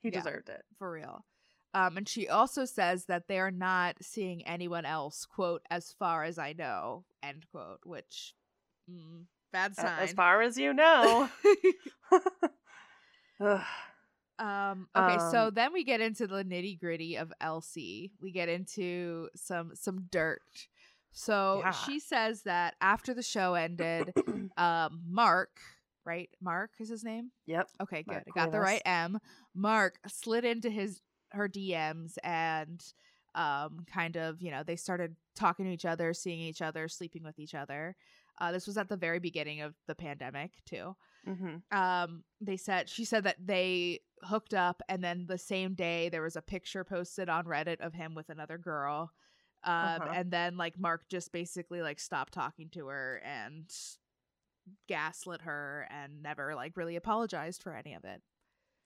[0.01, 0.21] he Yeah.
[0.21, 0.63] deserved it.
[0.77, 1.25] for real.
[1.73, 6.39] Um, and she also says that they're not seeing anyone else, quote, as far as
[6.39, 8.33] I know, end quote, which,
[8.89, 9.99] mm, bad sign.
[9.99, 11.29] As far as you know.
[14.39, 18.11] Um, okay, so Um, then we get into the nitty gritty of LC.
[18.21, 20.67] We get into some some dirt.
[21.11, 21.71] So Yeah.
[21.71, 24.13] she says that after the show ended,
[24.57, 25.59] um, Mark,
[26.09, 26.29] right?
[26.41, 27.31] Mark is his name.
[27.45, 27.69] yep.
[27.81, 28.13] Okay, good.
[28.13, 29.19] Mark I got the right M.
[29.53, 32.83] Mark slid into his her DMs and
[33.35, 37.23] um, kind of, you know, they started talking to each other, seeing each other, sleeping
[37.23, 37.95] with each other.
[38.41, 40.95] Uh, this was at the very beginning of the pandemic too.
[41.27, 41.77] Mm-hmm.
[41.77, 46.21] Um, they said she said that they hooked up, and then the same day there
[46.23, 49.11] was a picture posted on Reddit of him with another girl.
[49.65, 50.11] Um, Uh-huh.
[50.15, 53.69] and then like Mark just basically like stopped talking to her and
[54.87, 58.21] gaslit her and never like really apologized for any of it.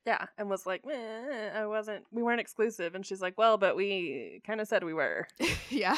[0.06, 2.06] Yeah, and was like, "Eh, I wasn't.
[2.12, 5.28] We weren't exclusive, and she's like, well, but we kind of said we were.
[5.70, 5.98] yeah.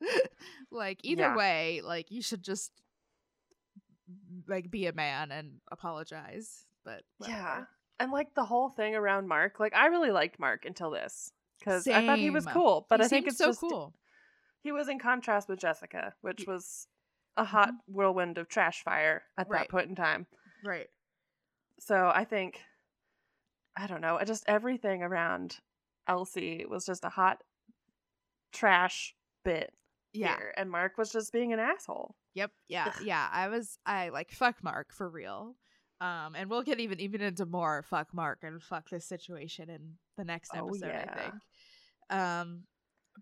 [0.70, 1.36] like either Yeah.
[1.36, 2.70] way, like you should just
[4.46, 6.64] like be a man and apologize.
[6.84, 7.64] But Yeah,
[8.00, 11.86] and like the whole thing around Mark, like I really liked Mark until this because
[11.86, 13.94] I thought he was cool, but He I think it's so just cool.
[14.62, 16.86] he was in contrast with Jessica, which was
[17.36, 19.60] a hot whirlwind of trash fire at Right.
[19.60, 20.26] that point in time.
[20.64, 20.88] Right.
[21.80, 22.60] So I think,
[23.76, 25.58] I don't know, I just everything around
[26.08, 27.42] LC was just a hot
[28.52, 29.14] trash
[29.44, 29.72] bit
[30.12, 30.36] Yeah.
[30.36, 32.14] here, and Mark was just being an asshole.
[32.34, 32.50] Yep.
[32.68, 32.92] Yeah.
[33.02, 33.28] Yeah.
[33.32, 35.56] I was I like fuck Mark for real.
[36.00, 39.96] Um, and we'll get even even into more fuck Mark and fuck this situation in
[40.16, 41.14] the next Oh, episode, I yeah.
[41.14, 41.34] think.
[42.10, 42.62] Um,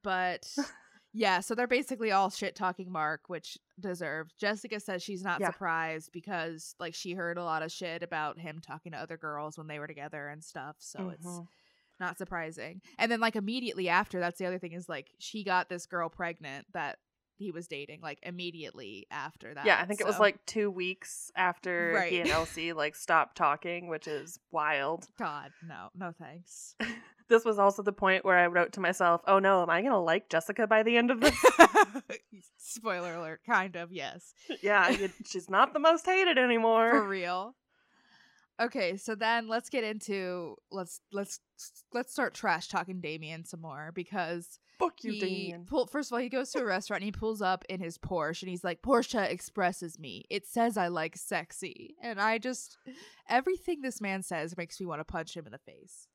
[0.03, 0.47] but
[1.13, 4.35] yeah, so they're basically all shit talking Mark, which deserved.
[4.39, 5.51] Jessica says she's not Yeah.
[5.51, 9.59] surprised because like she heard a lot of shit about him talking to other girls
[9.59, 10.77] when they were together and stuff.
[10.79, 11.47] So it's Mhm.
[11.99, 12.81] not surprising.
[12.99, 16.09] And then like immediately after, that's the other thing is like she got this girl
[16.09, 16.99] pregnant that
[17.37, 19.65] he was dating like immediately after that.
[19.65, 22.11] Yeah, I think it was like two weeks after Right.
[22.13, 25.09] he and LC like stopped talking, which is wild.
[25.19, 26.77] God, no, no thanks.
[27.31, 30.03] This was also the point where I wrote to myself, "Oh no, am I gonna
[30.03, 31.35] like Jessica by the end of this?"
[32.59, 34.35] Spoiler alert, kind of, yes.
[34.63, 36.91] yeah, you- she's not the most hated anymore.
[36.91, 37.55] For real.
[38.61, 41.41] Okay, so then let's get into let's let's
[41.95, 45.65] let's start trash talking Damian some more because Fuck you, Damian.
[45.65, 47.97] pull, first of all he goes to a restaurant and he pulls up in his
[47.97, 50.25] Porsche and he's like Porsche expresses me.
[50.29, 51.95] It says I like sexy.
[52.03, 52.77] And I just
[53.31, 56.07] everything this man says makes me want to punch him in the face.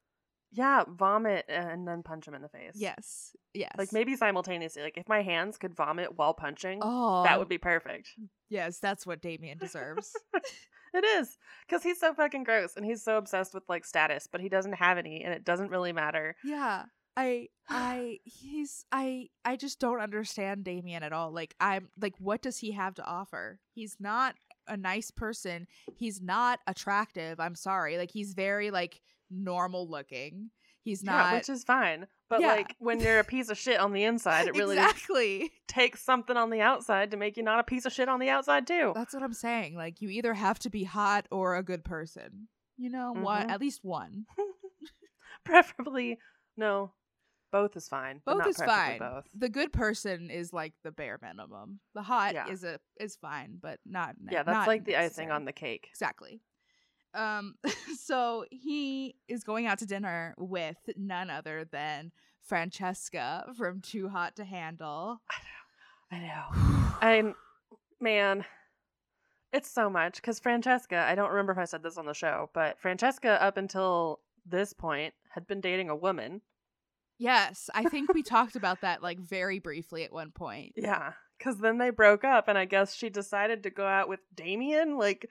[0.55, 2.73] Yeah, vomit and then punch him in the face.
[2.75, 3.35] Yes.
[3.53, 3.73] Yes.
[3.77, 4.81] like maybe simultaneously.
[4.81, 8.09] Like if my hands could vomit while punching, Oh, that would be perfect.
[8.19, 10.13] Mm, yes, that's what Damian deserves.
[10.93, 11.37] It is
[11.67, 14.75] because he's so fucking gross and he's so obsessed with like status, but he doesn't
[14.75, 16.37] have any, and it doesn't really matter.
[16.41, 16.83] Yeah.
[17.17, 21.33] I I he's I I just don't understand Damian at all.
[21.33, 23.59] Like I'm like what does he have to offer?
[23.73, 24.35] He's not
[24.69, 25.67] a nice person.
[25.97, 27.41] He's not attractive.
[27.41, 27.97] I'm sorry.
[27.97, 29.01] Like he's very like
[29.35, 30.49] normal looking.
[30.83, 32.05] He's not yeah, which is fine.
[32.29, 32.47] But Yeah.
[32.53, 35.51] like when you're a piece of shit on the inside, it really Exactly.
[35.67, 38.29] takes something on the outside to make you not a piece of shit on the
[38.29, 38.91] outside too.
[38.95, 39.75] That's what I'm saying.
[39.75, 42.47] Like you either have to be hot or a good person.
[42.77, 43.51] You know, one Mhm.
[43.51, 44.25] at least one.
[45.43, 46.19] Preferably,
[46.57, 46.91] no,
[47.51, 48.21] both is fine.
[48.25, 48.99] Both is fine.
[48.99, 49.25] Both.
[49.37, 51.79] The good person is like the bare minimum.
[51.93, 52.47] The hot Yeah.
[52.49, 55.87] is a is fine, but not Yeah, that's like the icing on the cake.
[55.89, 56.41] Exactly.
[57.15, 57.55] Um,
[57.99, 64.35] so he is going out to dinner with none other than Francesca from Too Hot
[64.35, 65.21] to Handle.
[66.11, 66.17] I know.
[66.17, 66.95] I know.
[67.01, 67.35] I'm
[67.99, 68.45] man,
[69.51, 71.05] it's so much because Francesca.
[71.07, 74.73] I don't remember if I said this on the show, but Francesca, up until this
[74.73, 76.41] point, had been dating a woman.
[77.17, 80.73] yes, I think we talked about that like very briefly at one point.
[80.75, 84.19] Yeah, because then they broke up, and I guess she decided to go out with
[84.35, 84.97] Damian.
[84.97, 85.29] Like,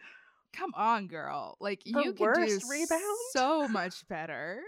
[0.56, 1.56] Come on, girl.
[1.60, 3.02] Like The you can do rebound?
[3.32, 4.60] so much better.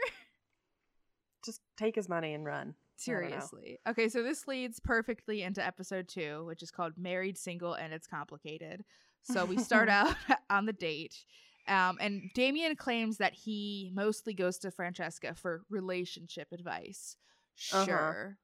[1.44, 2.74] just take his money and run.
[3.08, 3.28] I don't know.
[3.28, 3.78] Seriously.
[3.88, 8.06] Okay, so this leads perfectly into episode two, which is called Married, Single, and It's
[8.06, 8.84] Complicated.
[9.22, 10.14] So we start out
[10.50, 11.14] on the date.
[11.68, 17.16] Um, and Damian claims that he mostly goes to Francesca for relationship advice.
[17.72, 17.84] Uh-huh.
[17.84, 18.38] Sure.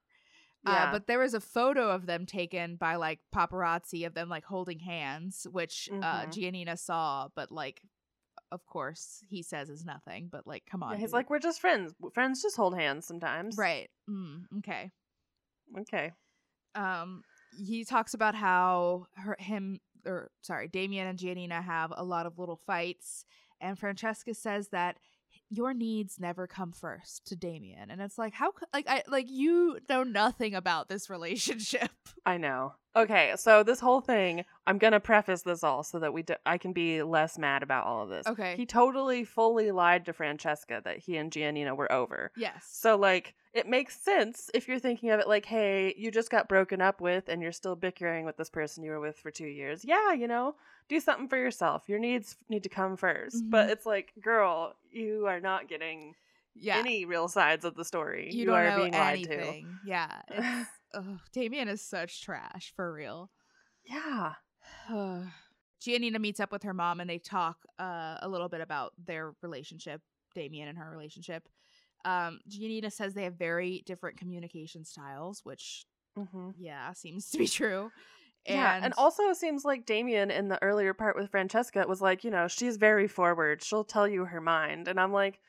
[0.64, 4.28] Yeah, Uh, but there was a photo of them taken by like paparazzi of them
[4.28, 6.28] like holding hands, which uh, Mhm.
[6.32, 7.82] Giannina saw, but like,
[8.50, 10.28] of course, he says is nothing.
[10.30, 11.14] But like, come on, Yeah, he's dude.
[11.14, 11.94] like, we're just friends.
[12.14, 13.56] Friends just hold hands sometimes.
[13.58, 13.90] right?
[14.08, 14.90] Mm, okay.
[15.78, 16.12] Okay.
[16.74, 17.22] um
[17.54, 22.38] he talks about how her him or sorry damian and giannina have a lot of
[22.38, 23.26] little fights
[23.60, 24.96] and francesca says that
[25.54, 29.78] your needs never come first to damian and it's like how like i like you
[29.88, 31.90] know nothing about this relationship
[32.24, 32.74] I know.
[32.94, 36.56] Okay, so this whole thing, I'm gonna preface this all so that we d- I
[36.56, 38.26] can be less mad about all of this.
[38.28, 38.54] Okay.
[38.56, 42.30] He totally, fully lied to Francesca that he and Giannina were over.
[42.36, 46.30] yes So like, it makes sense if you're thinking of it like, hey, you just
[46.30, 49.30] got broken up with, and you're still bickering with this person you were with for
[49.30, 49.84] two years.
[49.84, 50.54] Yeah, you know,
[50.88, 51.88] do something for yourself.
[51.88, 53.72] Your needs need to come 1st But Mhm.
[53.72, 56.14] it's like, girl, you are not getting
[56.54, 56.78] yeah.
[56.78, 58.30] any real sides of the story.
[58.32, 59.32] you don't are know being lied to.
[59.34, 59.78] anything.
[59.84, 60.22] Yeah.
[60.28, 63.30] It's ugh, Damian is such trash for real.
[63.84, 64.34] Yeah.
[65.80, 69.34] Giannina meets up with her mom and they talk uh, a little bit about their
[69.42, 70.00] relationship,
[70.34, 71.48] Damian and her relationship.
[72.04, 75.86] Um, Giannina says they have very different communication styles, which,
[76.16, 77.92] hmm yeah, seems to be true.
[78.48, 82.24] yeah, and also it seems like Damian in the earlier part with Francesca was like,
[82.24, 83.62] you know, she's very forward.
[83.62, 85.40] She'll tell you her mind, and I'm like,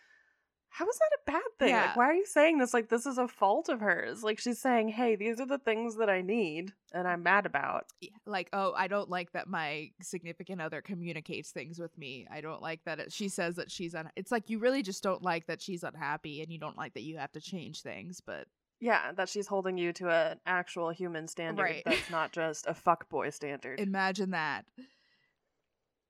[0.75, 1.69] how is that a bad thing?
[1.69, 1.85] Yeah.
[1.87, 2.73] Like, why are you saying this?
[2.73, 4.23] Like, this is a fault of hers.
[4.23, 7.85] Like, she's saying, hey, these are the things that I need, and I'm mad about.
[8.25, 12.61] Like oh i don't like that my significant other communicates things with me i don't
[12.61, 15.45] like that it, she says that she's un- it's like you really just don't like
[15.47, 18.47] that she's unhappy and you don't like that you have to change things but
[18.79, 21.83] Yeah, that she's holding you to an actual human standard Right.
[21.85, 23.79] that's not just a fuckboy standard.
[23.79, 24.65] imagine that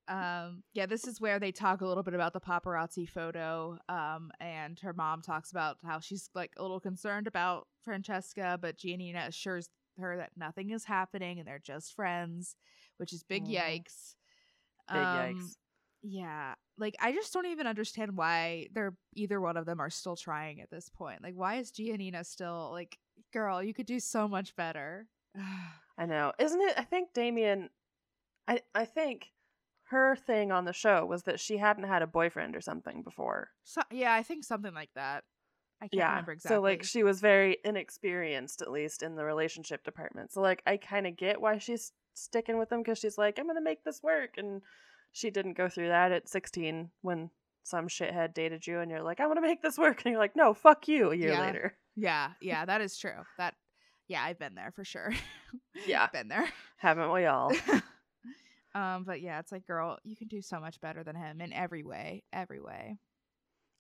[0.08, 4.32] um yeah this is where they talk a little bit about the paparazzi photo um
[4.40, 9.28] and her mom talks about how she's like a little concerned about francesca but giannina
[9.28, 12.56] assures her that nothing is happening and they're just friends
[12.98, 13.56] which is big Mhm.
[13.56, 14.16] yikes
[14.92, 15.56] Big Um, yikes.
[16.02, 16.56] Yeah.
[16.78, 20.60] Like I just don't even understand why they're either one of them are still trying
[20.60, 21.24] at this point.
[21.24, 22.98] Like why is Giannina still like
[23.32, 25.08] girl, you could do so much better.
[25.98, 26.34] I know.
[26.38, 26.74] Isn't it?
[26.78, 27.70] I think Damian,
[28.48, 29.28] I, I think
[29.94, 33.50] her thing on the show was that she hadn't had a boyfriend or something before.
[33.64, 35.24] so, yeah, I think something like that.
[35.82, 36.10] I can't yeah.
[36.10, 36.56] remember exactly.
[36.56, 40.32] So, like, she was very inexperienced, at least in the relationship department.
[40.32, 43.46] So, like, I kind of get why she's sticking with him because she's like, I'm
[43.46, 44.36] going to make this work.
[44.38, 44.62] And
[45.12, 47.30] she didn't go through that at 16 when
[47.64, 50.04] some shithead dated you and you're like, I'm going to make this work.
[50.06, 51.42] And you're like, no, fuck you a year Yeah.
[51.42, 51.74] later.
[51.96, 53.24] yeah, yeah, that is true.
[53.38, 53.56] That
[54.08, 55.14] yeah, I've been there for sure.
[55.88, 56.08] Yeah.
[56.14, 56.48] been there.
[56.78, 57.52] Haven't we all?
[58.76, 61.54] um, but yeah, it's like, girl, you can do so much better than him in
[61.54, 62.98] every way, every way.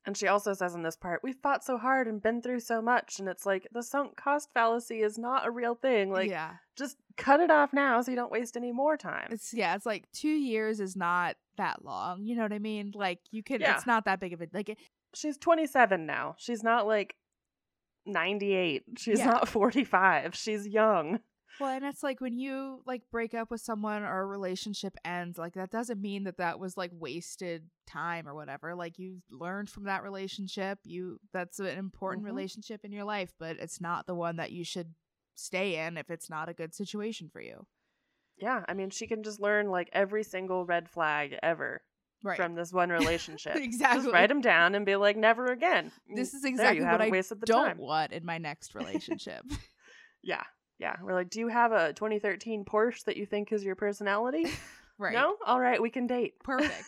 [0.05, 2.81] And she also says in this part, we've fought so hard and been through so
[2.81, 3.19] much.
[3.19, 6.11] And it's like, the sunk cost fallacy is not a real thing.
[6.11, 9.29] Like, yeah, just cut it off now so you don't waste any more time.
[9.31, 12.25] it's yeah, it's like two years is not that long.
[12.25, 12.91] You know what I mean?
[12.93, 13.75] Like you can, Yeah.
[13.77, 14.67] it's not that big of a like.
[14.69, 14.77] It,
[15.15, 16.35] She's 27 now.
[16.37, 17.15] She's not like
[18.05, 18.83] 98.
[18.97, 19.25] She's Yeah.
[19.27, 20.35] not 45.
[20.35, 21.19] She's young.
[21.63, 25.37] Well, and it's like when you like break up with someone or a relationship ends,
[25.37, 28.75] like that doesn't mean that that was like wasted time or whatever.
[28.75, 30.79] Like you learned from that relationship.
[30.83, 32.27] You that's an important Mhm.
[32.31, 34.93] relationship in your life, but it's not the one that you should
[35.35, 37.65] stay in if it's not a good situation for you.
[38.37, 41.81] Yeah, I mean, she can just learn like every single red flag ever
[42.23, 42.35] Right.
[42.37, 43.55] from this one relationship.
[43.55, 44.01] exactly.
[44.03, 45.91] Just write them down and be like, never again.
[46.13, 47.09] This is there, exactly you what I
[47.45, 47.77] Don't time.
[47.77, 49.45] want in my next relationship.
[50.25, 50.43] Yeah,
[50.83, 50.95] yeah.
[51.01, 54.45] We're like, do you have a 2013 Porsche that you think is your personality?
[54.97, 55.13] right.
[55.13, 55.37] No?
[55.45, 56.33] All right, we can date.
[56.43, 56.85] Perfect.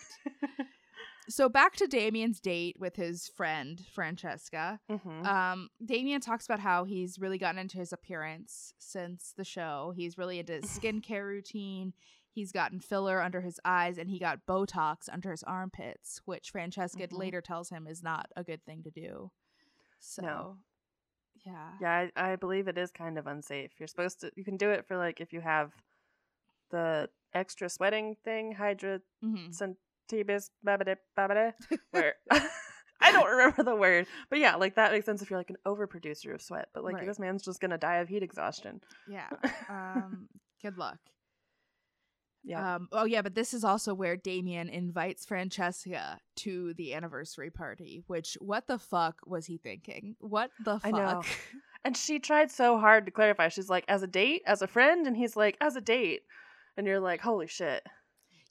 [1.29, 4.79] so back to Damian's date with his friend Francesca.
[4.89, 9.93] hmm Um, Damian talks about how he's really gotten into his appearance since the show.
[9.95, 11.93] He's really into his skincare routine.
[12.31, 17.07] He's gotten filler under his eyes and he got Botox under his armpits, which Francesca
[17.07, 17.17] Mhm.
[17.17, 19.31] later tells him is not a good thing to do.
[19.99, 20.57] So,
[21.45, 21.69] yeah.
[21.79, 23.71] Yeah, I, I believe it is kind of unsafe.
[23.79, 25.71] You're supposed to, you can do it for like if you have
[26.71, 31.53] the extra sweating thing, hydra hmm centibus babade babade,
[31.91, 32.15] where
[33.01, 35.57] I don't remember the word, but yeah, like that makes sense if you're like an
[35.65, 36.69] overproducer of sweat.
[36.73, 37.07] But like Right.
[37.07, 38.81] this man's just gonna die of heat exhaustion.
[39.05, 39.29] Yeah.
[39.69, 40.27] Um,
[40.61, 40.99] good luck.
[42.47, 47.49] Yeah, Um, oh yeah, but this is also where Damian invites Francesca to the anniversary
[47.49, 48.03] party.
[48.05, 50.15] Which, what the fuck was he thinking?
[50.19, 50.93] What the I fuck?
[50.93, 51.21] know.
[51.85, 53.47] and she tried so hard to clarify.
[53.47, 56.21] She's like, as a date, as a friend, and he's like, as a date,
[56.77, 57.83] and you're like, holy shit.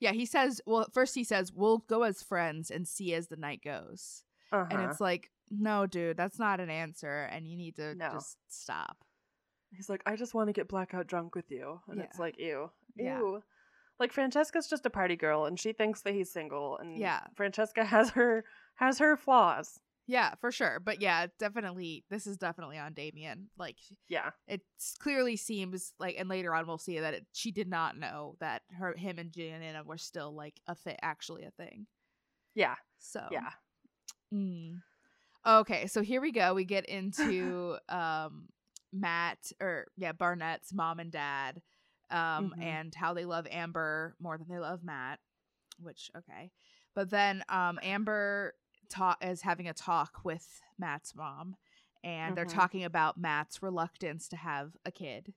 [0.01, 0.61] Yeah, he says.
[0.67, 4.67] Well, first he says we'll go as friends and see as the night goes, Uh-huh.
[4.71, 8.11] and it's like, no, dude, that's not an answer, and you need to No.
[8.15, 8.97] just stop.
[9.73, 11.81] He's like, I just want to get blackout drunk with you.
[11.89, 12.71] And it's like, ew.
[12.97, 13.05] Ew.
[13.05, 13.21] Yeah.
[14.01, 17.21] Like Francesca's just a party girl and she thinks that he's single and Yeah.
[17.37, 18.45] Francesca has her
[18.77, 19.79] has her flaws.
[20.07, 20.81] Yeah, for sure.
[20.81, 23.49] But yeah, definitely, this is definitely on Damian.
[23.57, 23.79] Like,
[24.09, 24.31] Yeah.
[24.47, 24.61] it
[24.99, 28.63] clearly seems like, and later on we'll see that it, she did not know that
[28.79, 31.87] her, him, and Giannina were still like a thing, actually a thing.
[32.55, 32.75] Yeah.
[32.99, 33.51] So Yeah.
[34.33, 34.83] Mm.
[35.47, 36.53] Okay, so here we go.
[36.55, 38.49] We get into um
[38.93, 41.63] Matt or yeah, Barnett's mom and dad
[42.15, 42.63] um Mhm.
[42.63, 45.21] and how they love Amber more than they love Matt,
[45.79, 46.51] which okay.
[46.95, 48.55] But then um Amber
[48.89, 51.57] ta- is having a talk with Matt's mom
[52.05, 52.51] and they're Mhm.
[52.55, 55.35] talking about Matt's reluctance to have a kid.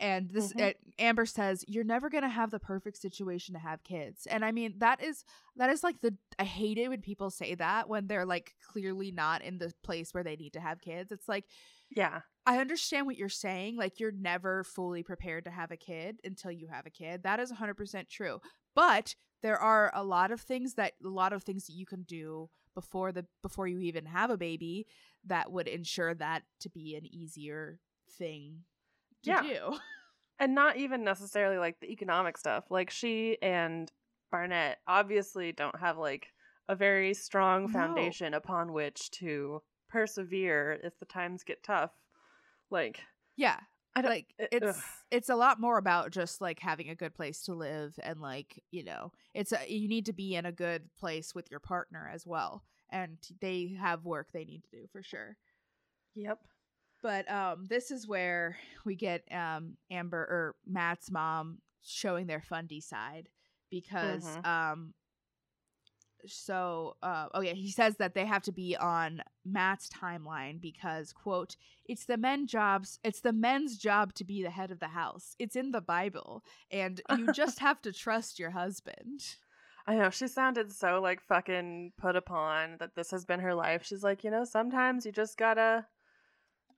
[0.00, 0.60] And this Mhm.
[0.60, 4.26] uh, Amber says you're never going to have the perfect situation to have kids.
[4.26, 5.24] And I mean that is
[5.56, 9.10] that is like the I hate it when people say that when they're like clearly
[9.12, 11.12] not in the place where they need to have kids.
[11.12, 11.44] It's like
[11.90, 12.20] Yeah.
[12.46, 13.76] I understand what you're saying.
[13.76, 17.24] Like, you're never fully prepared to have a kid until you have a kid.
[17.24, 18.40] That is 100% true.
[18.74, 22.02] But there are a lot of things that, a lot of things that you can
[22.02, 24.86] do before the, before you even have a baby
[25.24, 27.80] that would ensure that to be an easier
[28.18, 28.60] thing
[29.24, 29.42] to Yeah.
[29.42, 29.78] do.
[30.38, 32.64] And not even necessarily like the economic stuff.
[32.70, 33.90] Like she and
[34.30, 36.28] Barnett obviously don't have like
[36.68, 37.72] a very strong No.
[37.72, 41.90] foundation upon which to persevere if the times get tough.
[42.70, 43.00] Like
[43.36, 43.58] yeah.
[43.94, 44.84] I don't Like, it- it's, ugh.
[45.10, 48.62] it's a lot more about just like having a good place to live and like,
[48.70, 52.10] you know, it's a, you need to be in a good place with your partner
[52.12, 52.62] as well.
[52.90, 55.38] And they have work they need to do for sure.
[56.14, 56.40] Yep.
[57.02, 62.80] But um, this is where we get um, Amber or Matt's mom showing their fundy
[62.82, 63.28] side
[63.70, 64.46] because Mhm.
[64.46, 64.94] um,
[66.34, 71.12] so uh, oh yeah he says that they have to be on Matt's timeline because
[71.12, 74.88] quote it's the men jobs it's the men's job to be the head of the
[74.88, 79.36] house it's in the Bible and you just have to trust your husband
[79.88, 83.84] I know she sounded so like fucking put upon that this has been her life.
[83.84, 85.86] She's like, you know, sometimes you just gotta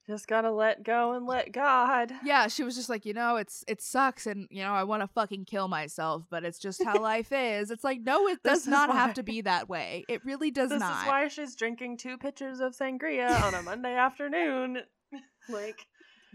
[0.09, 2.13] just gotta let go and let God.
[2.25, 5.03] yeah she was just like you know it's it sucks and you know i want
[5.03, 8.67] to fucking kill myself but it's just how life is it's like no it does
[8.67, 11.29] not why- have to be that way it really does this not This is why
[11.29, 14.79] she's drinking two pitchers of sangria on a Monday afternoon.
[15.49, 15.87] like,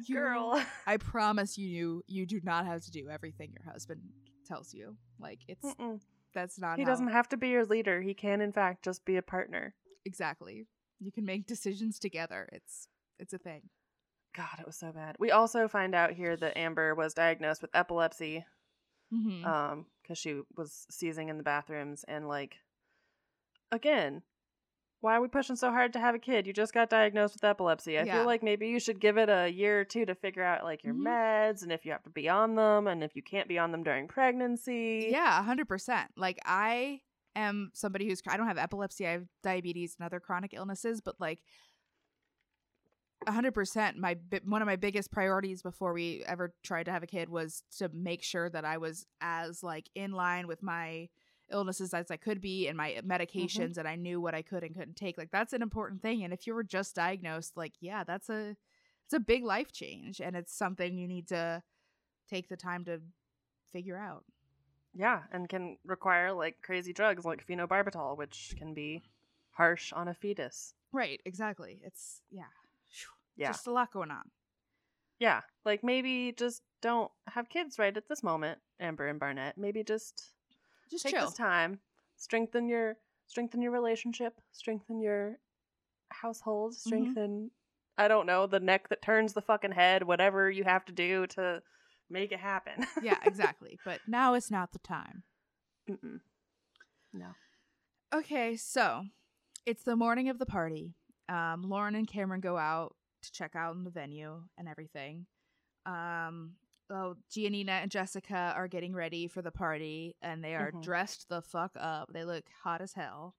[0.08, 0.64] You- girl.
[0.88, 4.02] i promise you you do not have to do everything your husband
[4.48, 6.00] tells you like it's Mm-mm.
[6.34, 8.02] that's not He how- doesn't have to be your leader.
[8.02, 9.74] He can, in fact, just be a partner.
[10.06, 10.68] exactly
[11.00, 12.88] you can make decisions together it's
[13.20, 13.70] it's a thing
[14.36, 15.16] God, it was so bad.
[15.20, 18.46] We also find out here that Amber was diagnosed with epilepsy
[19.14, 19.46] Mhm.
[19.46, 22.58] um because she was seizing in the bathrooms and like
[23.72, 24.24] again
[25.02, 27.44] why are we pushing so hard to have a kid you just got diagnosed with
[27.44, 28.18] epilepsy i Yeah.
[28.20, 30.84] feel like maybe you should give it a year or two to figure out like
[30.84, 31.04] your Mhm.
[31.06, 33.72] meds and if you have to be on them and if you can't be on
[33.72, 36.12] them during pregnancy Yeah, hundred percent.
[36.16, 37.02] Like I
[37.36, 41.20] am somebody who's I don't have epilepsy, I have diabetes and other chronic illnesses, but
[41.20, 41.40] like
[43.28, 43.98] hundred percent.
[43.98, 47.64] My one of my biggest priorities before we ever tried to have a kid was
[47.78, 51.10] to make sure that I was as like in line with my
[51.52, 53.12] illnesses as I could be and my mm-hmm.
[53.12, 55.18] medications and I knew what I could and couldn't take.
[55.18, 56.24] Like that's an important thing.
[56.24, 58.56] And if you were just diagnosed, like yeah, that's a
[59.06, 61.62] it's a big life change and it's something you need to
[62.30, 63.02] take the time to
[63.72, 64.24] figure out.
[64.94, 69.04] yeah and can require like crazy drugs like phenobarbital which can be
[69.52, 71.80] harsh on a fetus Right, exactly.
[71.84, 72.44] It's yeah.
[73.36, 73.44] Phew.
[73.44, 74.24] yeah Just a lot going on.
[75.20, 79.84] yeah like maybe just don't have kids right at this moment amber and barnett maybe
[79.84, 80.32] just
[80.90, 81.26] Just take chill.
[81.26, 81.80] this time
[82.18, 85.38] strengthen your strengthen your relationship strengthen your
[86.12, 86.90] household Mm-hmm.
[86.90, 87.52] strengthen
[87.98, 91.26] i don't know the neck that turns the fucking head whatever you have to do
[91.28, 91.62] to
[92.10, 93.80] make it happen yeah, exactly.
[93.86, 95.24] But now is not the time.
[95.90, 96.20] Mm-mm.
[97.14, 97.28] no
[98.14, 99.06] Okay, so
[99.66, 100.94] it's the morning of the party.
[101.30, 105.26] Um, Lauren and Cameron go out to check out in the venue and everything.
[105.86, 106.54] Um,
[106.90, 110.82] oh, Giannina and Jessica are getting ready for the party, and they are Mhm.
[110.84, 112.10] dressed the fuck up.
[112.14, 113.36] They look hot as hell.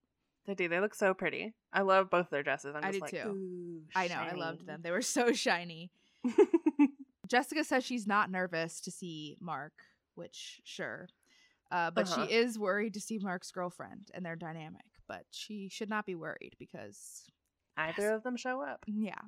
[0.47, 3.11] they do they look so pretty i love both their dresses i'm I do like
[3.12, 3.82] too.
[3.97, 4.82] I know, I loved them.
[4.82, 5.91] They were so shiny.
[7.26, 9.72] Jessica says she's not nervous to see Mark,
[10.14, 11.09] which sure.
[11.70, 12.26] Uh, but Uh-huh.
[12.26, 14.85] she is worried to see Mark's girlfriend and their dynamic.
[15.09, 17.24] But she should not be worried because,
[17.78, 18.16] either Yes.
[18.16, 19.20] of them show up yeah,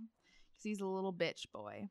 [0.57, 1.89] because he's a little bitch boy.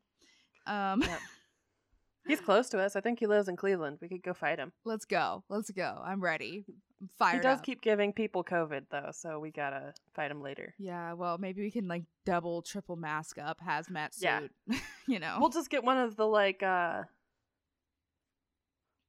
[0.68, 1.20] Um, Yep.
[2.28, 4.72] he's close to us i think he lives in cleveland we could go fight him
[4.84, 6.02] let's go, let's go.
[6.04, 6.66] I'm ready.
[7.00, 7.64] I'm fired he does up.
[7.64, 11.70] keep giving people covid though so we gotta fight him later Yeah, well, maybe we
[11.70, 14.50] can like double, triple mask up, hazmat suit.
[14.68, 14.80] Yeah.
[15.08, 17.04] you know, We'll just get one of the like uh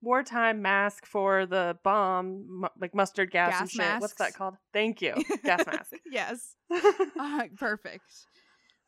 [0.03, 4.01] wartime mask for the bomb, mu- like mustard gas, and Gas shit.
[4.01, 4.57] What's that called?
[4.73, 5.93] Thank you, gas mask.
[6.11, 6.55] yes.
[6.71, 8.05] Uh, perfect.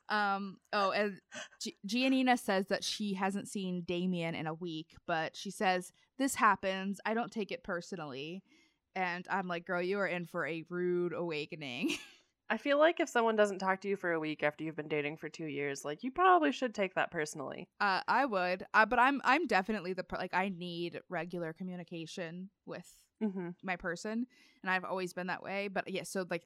[0.09, 0.57] Um.
[0.73, 1.21] Oh, and
[1.61, 6.35] G- Giannina says that she hasn't seen Damian in a week, but she says this
[6.35, 7.01] happens.
[7.05, 8.43] I don't take it personally,
[8.97, 11.97] and I'm like, girl, you are in for a rude awakening.
[12.51, 14.89] I feel like if someone doesn't talk to you for a week after you've been
[14.89, 17.69] dating for two years, like you probably should take that personally.
[17.79, 22.49] uh, I would, uh, but I'm I'm definitely the per- like I need regular communication
[22.65, 22.87] with
[23.23, 23.49] Mm-hmm.
[23.65, 24.27] my person,
[24.63, 25.69] and I've always been that way.
[25.69, 26.45] But yeah, so like.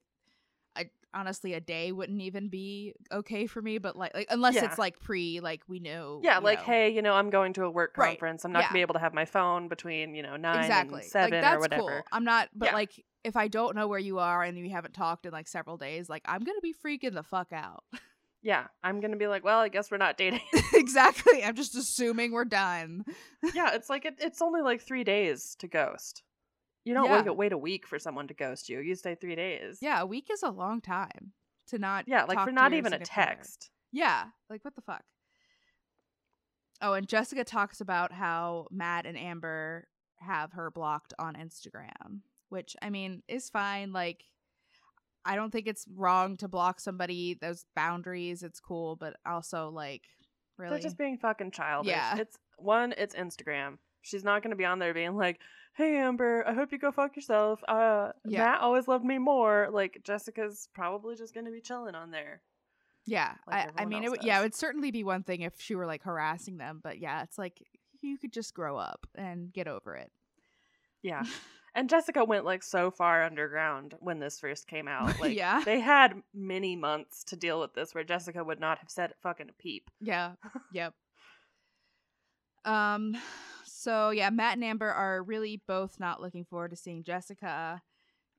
[0.77, 3.79] I honestly a day wouldn't even be okay for me.
[3.79, 4.65] But like, like unless Yeah.
[4.67, 6.21] it's like pre, like we know.
[6.23, 6.65] Yeah, like, know.
[6.65, 8.45] hey, you know, I'm going to a work Right, conference.
[8.45, 8.69] I'm not yeah.
[8.69, 11.41] gonna be able to have my phone between, you know, nine exactly and seven like
[11.43, 11.83] that's or whatever.
[11.83, 12.01] cool.
[12.13, 12.75] I'm not, but Yeah.
[12.75, 15.77] like if I don't know where you are and you haven't talked in like several
[15.77, 17.85] days, like I'm gonna be freaking the fuck out.
[18.45, 20.41] Yeah, I'm gonna be like, well, I guess we're not dating.
[20.75, 21.45] exactly.
[21.45, 23.05] I'm just assuming we're done.
[23.55, 26.25] yeah, it's like it, it's only like three days to ghost.
[26.85, 27.23] You don't Yeah.
[27.23, 28.81] wait, wait a week for someone to ghost you.
[28.81, 29.79] You stay three days.
[29.81, 31.33] Yeah, a week is a long time
[31.69, 32.09] to not.
[32.09, 33.71] yeah, like for not even a text.
[33.93, 35.05] Yeah, like what the fuck?
[36.81, 39.87] Oh, and Jessica talks about how Matt and Amber
[40.19, 43.93] have her blocked on Instagram, which I mean is fine.
[43.93, 44.25] Like,
[45.25, 47.35] I don't think it's wrong to block somebody.
[47.41, 50.03] Those boundaries, it's cool, but also like,
[50.59, 51.91] really, They're just being fucking childish.
[51.93, 52.17] Yeah.
[52.17, 53.79] It's one, it's Instagram.
[54.01, 55.41] She's not gonna be on there being like,
[55.75, 57.61] Hey Amber, I hope you go fuck yourself.
[57.67, 58.45] Uh Yeah.
[58.45, 59.69] Matt always loved me more.
[59.73, 62.43] Like Jessica's probably just gonna be chilling on there.
[63.07, 63.35] yeah.
[63.47, 65.75] like I, I mean, it would, yeah, it would certainly be one thing if she
[65.75, 67.63] were like harassing them, but yeah, it's like
[68.01, 70.11] you could just grow up and get over it.
[71.03, 71.23] Yeah.
[71.75, 75.19] And Jessica went like so far underground when this first came out.
[75.21, 75.63] Like Yeah.
[75.65, 79.49] they had many months to deal with this where Jessica would not have said fucking
[79.49, 79.91] a peep.
[79.99, 80.33] Yeah.
[80.75, 80.93] yep.
[82.67, 83.17] Um
[83.83, 87.83] so yeah, Matt and Amber are really both not looking forward to seeing Jessica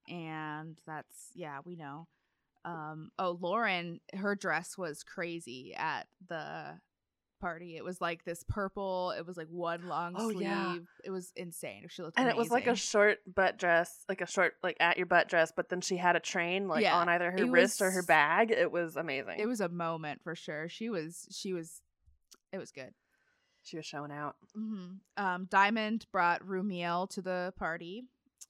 [0.08, 2.08] and that's yeah, we know.
[2.66, 6.80] Um oh, Lauren, her dress was crazy at the
[7.42, 7.76] party.
[7.76, 10.44] It was like this purple, it was like one long Oh, sleeve.
[10.44, 10.78] yeah.
[11.04, 11.88] It was insane.
[11.90, 14.96] She looked And it was like a short butt dress, like a short like at
[14.98, 17.50] your butt dress, but then she had a train like Yeah, on either her it
[17.52, 18.52] wrist or her bag.
[18.52, 19.40] It was amazing.
[19.40, 20.70] it was a moment for sure.
[20.70, 21.82] She was she was
[22.54, 22.94] it was good.
[23.64, 24.36] She was showing out.
[24.54, 28.06] hmm Um, Diamond brought Rumiel to the party,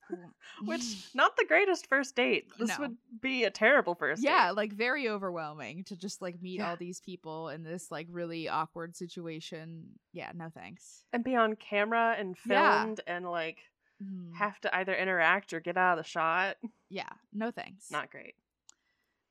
[0.65, 0.83] Which
[1.13, 2.47] not the greatest first date.
[2.59, 2.75] This No.
[2.79, 4.55] would be a terrible first yeah, date.
[4.57, 6.71] like very overwhelming to just like meet Yeah.
[6.71, 9.99] all these people in this like really awkward situation.
[10.11, 11.05] Yeah, no thanks.
[11.13, 12.81] And be on camera and Yeah.
[12.83, 13.59] filmed and like
[14.03, 14.33] Mhm.
[14.35, 16.57] have to either interact or get out of the shot.
[16.89, 17.89] Yeah, no thanks.
[17.91, 18.35] Not great.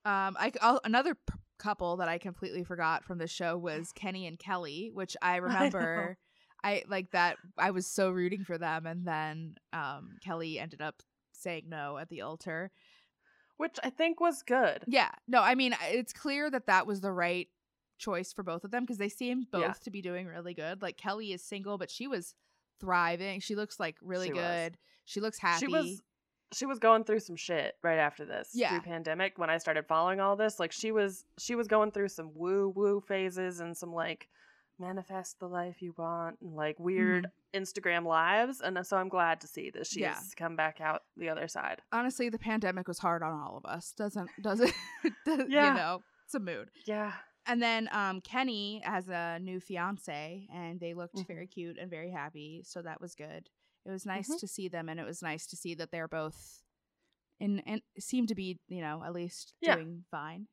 [0.04, 4.26] Um, I I'll, another p- couple that I completely forgot from the show was Kenny
[4.26, 6.18] and Kelly, which I remember.
[6.64, 7.36] I like that.
[7.58, 11.02] I was so rooting for them, and then um, Kelly ended up
[11.32, 12.70] saying no at the altar.
[13.56, 14.82] Which I think was good.
[14.86, 15.10] Yeah.
[15.28, 17.48] No, I mean, it's clear that that was the right
[17.98, 19.72] choice for both of them because they seem both Yeah.
[19.84, 20.82] to be doing really good.
[20.82, 22.34] Like Kelly is single, but she was
[22.80, 23.40] thriving.
[23.40, 24.40] She looks like really She was.
[24.42, 24.78] good.
[25.04, 25.66] She looks happy.
[25.66, 26.00] She was
[26.52, 28.50] she was going through some shit right after this.
[28.52, 28.70] Yeah.
[28.70, 30.60] Through pandemic when I started following all this.
[30.60, 34.28] Like she was she was going through some woo woo phases and some like
[34.78, 38.60] manifest the life you want and like weird Instagram lives.
[38.60, 40.12] And so I'm glad to see that she's Mm-hmm.
[40.12, 40.20] Yeah.
[40.36, 41.80] come back out the other side.
[41.92, 43.92] Honestly, the pandemic was hard on all of us.
[43.96, 44.72] Doesn't does it?
[45.24, 45.68] does, Yeah.
[45.72, 46.70] You know, it's a mood.
[46.86, 47.12] Yeah.
[47.46, 51.26] And then um, Kenny has a new fiance, and they looked Mhm.
[51.26, 52.62] very cute and very happy.
[52.64, 53.48] So that was good.
[53.84, 54.38] It was nice Mhm.
[54.38, 56.62] to see them, and it was nice to see that they're both
[57.40, 59.76] in and seem to be, you know, at least Yeah.
[59.76, 60.48] doing fine.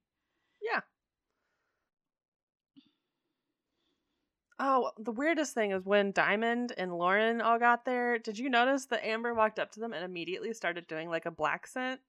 [0.61, 0.81] Yeah.
[4.59, 8.19] Oh, the weirdest thing is when Diamond and Lauren all got there.
[8.19, 11.31] Did you notice that Amber walked up to them and immediately started doing like a
[11.31, 12.01] blaccent?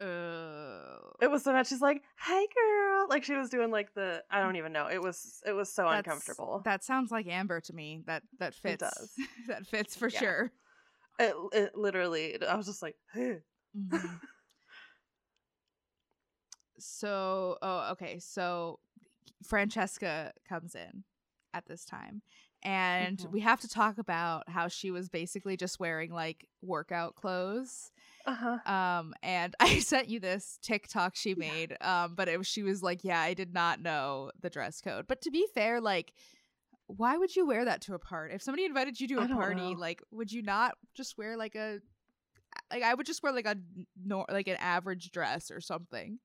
[0.00, 1.68] Uh, It was so much.
[1.68, 4.88] She's like, "Hey, girl!" Like she was doing like the I don't even know.
[4.88, 6.60] It was it was so uncomfortable.
[6.64, 8.02] That sounds like Amber to me.
[8.06, 8.82] That that fits.
[8.82, 9.12] does.
[9.48, 10.18] that fits for Yeah.
[10.18, 10.52] sure.
[11.18, 12.40] It, it literally.
[12.42, 13.36] I was just like, "Huh."
[13.76, 14.20] Mhm.
[16.78, 18.18] so, oh, okay.
[18.18, 18.78] So
[19.42, 21.04] Francesca comes in
[21.54, 22.22] at this time.
[22.66, 23.32] And Mhm.
[23.32, 27.92] we have to talk about how she was basically just wearing like workout clothes.
[28.26, 28.58] uh-huh.
[28.66, 31.76] Um, and I sent you this TikTok she made.
[31.80, 35.06] Um, but it was she was like, Yeah, I did not know the dress code.
[35.08, 36.12] But to be fair, like,
[36.88, 38.34] why would you wear that to a party?
[38.34, 39.80] If somebody invited you to a party, know.
[39.80, 41.80] like, would you not just wear like a
[42.72, 43.56] like I would just wear like a
[44.04, 46.18] nor like an average dress or something,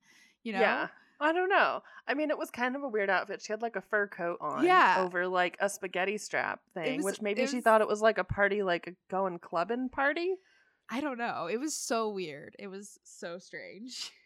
[0.44, 0.60] you know?
[0.62, 0.88] Yeah.
[1.22, 1.82] I don't know.
[2.08, 3.42] I mean, it was kind of a weird outfit.
[3.42, 4.98] She had like a fur coat on, Yeah.
[5.06, 8.02] over like a spaghetti strap thing, was- which maybe it she was- thought it was
[8.02, 10.36] like a party, like a going clubbing party.
[10.90, 11.46] I don't know.
[11.50, 12.56] It was so weird.
[12.60, 14.12] It was so strange.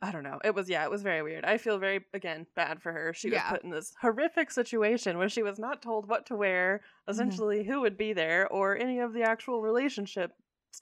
[0.00, 0.38] I don't know.
[0.44, 1.44] It was yeah, it was very weird.
[1.44, 3.12] I feel very again bad for her.
[3.12, 3.50] She Yeah.
[3.50, 7.10] was put in this horrific situation where she was not told what to wear, Mm-hmm.
[7.10, 10.32] essentially who would be there, or any of the actual relationship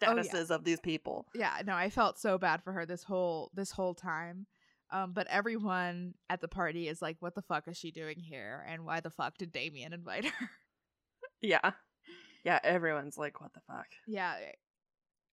[0.06, 0.22] Oh, yeah.
[0.22, 1.26] statuses of these people.
[1.34, 4.46] Yeah, no, I felt so bad for her this whole this whole time.
[4.90, 8.64] Um, but everyone at the party is like, "What the fuck is she doing here?
[8.68, 10.50] And why the fuck did Damian invite her?"
[11.40, 11.72] Yeah.
[12.44, 13.86] Yeah, everyone's like, what the fuck?
[14.06, 14.36] yeah,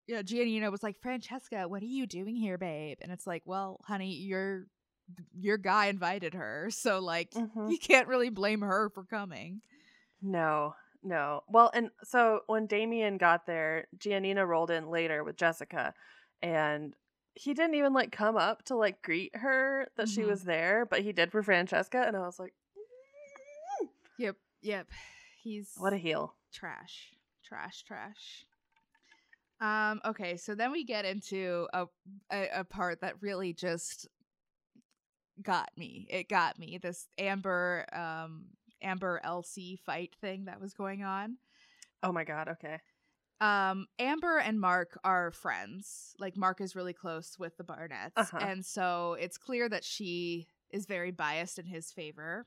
[0.08, 2.98] yeah, Giannina was like, Francesca, what are you doing here, babe?
[3.00, 4.66] And it's like, well, honey, your
[5.38, 7.70] your guy invited her, so like Mhm.
[7.70, 9.60] you can't really blame her for coming.
[10.22, 10.74] No,
[11.04, 11.42] no.
[11.48, 15.94] Well, and so when Damian got there, Giannina rolled in later with Jessica,
[16.42, 16.94] and
[17.34, 20.26] he didn't even like come up to like greet her that she Mhm.
[20.28, 22.54] was there, but he did for Francesca, and I was like,
[23.82, 23.88] "Mm,
[24.18, 24.88] Yep, yep.
[25.42, 26.34] He's what a heel.
[26.52, 28.46] trash, trash, trash.
[29.60, 30.00] Um.
[30.04, 31.86] Okay, so then we get into a,
[32.30, 34.08] a a part that really just
[35.42, 36.06] got me.
[36.10, 36.78] It got me.
[36.78, 38.46] This Amber, um,
[38.84, 41.38] Amber LC fight thing that was going on.
[42.02, 42.48] Oh my god.
[42.48, 42.78] Okay.
[43.40, 48.38] um amber and mark are friends like mark is really close with the barnetts Uh-huh.
[48.40, 52.46] and so it's clear that she is very biased in his favor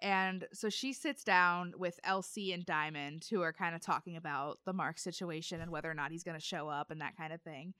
[0.00, 4.58] and so she sits down with LC and diamond who are kind of talking about
[4.66, 7.32] the mark situation and whether or not he's going to show up and that kind
[7.32, 7.72] of thing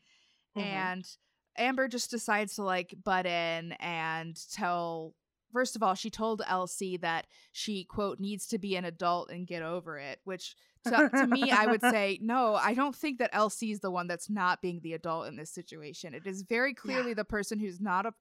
[0.57, 0.63] Mhm.
[0.63, 1.17] and
[1.59, 5.15] amber just decides to like butt in and tell
[5.53, 9.47] first of all she told LC that she quote needs to be an adult and
[9.47, 13.33] get over it which to, to me i would say no i don't think that
[13.33, 16.73] LC is the one that's not being the adult in this situation it is very
[16.73, 18.15] clearly the person who's not a,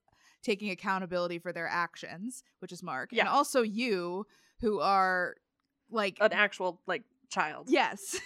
[0.43, 4.25] taking accountability for their actions which is mark and also you
[4.59, 5.35] who are
[5.89, 7.67] like an actual like child.
[7.69, 8.19] Yes.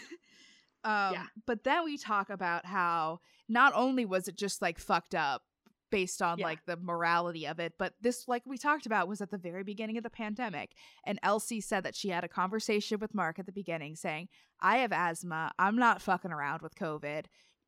[0.84, 1.26] um, Yeah.
[1.46, 5.44] But then we talk about how not only was it just like fucked up
[5.92, 6.46] based on Yeah.
[6.46, 9.64] like the morality of it, but this, like we talked about, was at the very
[9.64, 10.72] beginning of the pandemic.
[11.06, 14.30] And LC said that she had a conversation with Mark at the beginning saying,
[14.60, 15.52] I have asthma.
[15.60, 17.26] I'm not fucking around with COVID.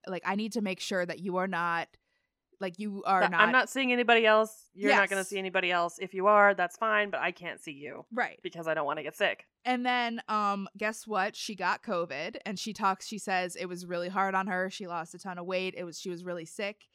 [0.08, 1.88] Like, I need to make sure that you are not,
[2.60, 3.42] like, you are That- not.
[3.42, 4.70] I'm not seeing anybody else.
[4.74, 5.98] You're not going to see anybody else.
[6.00, 8.40] If you are, that's fine, but I can't see you Right.
[8.44, 9.46] because I don't want to get sick.
[9.66, 11.38] And then um guess what?
[11.38, 14.70] She got COVID and she talks she says it was really hard on her.
[14.70, 15.74] She lost a ton of weight.
[15.78, 16.90] It was she was really sick.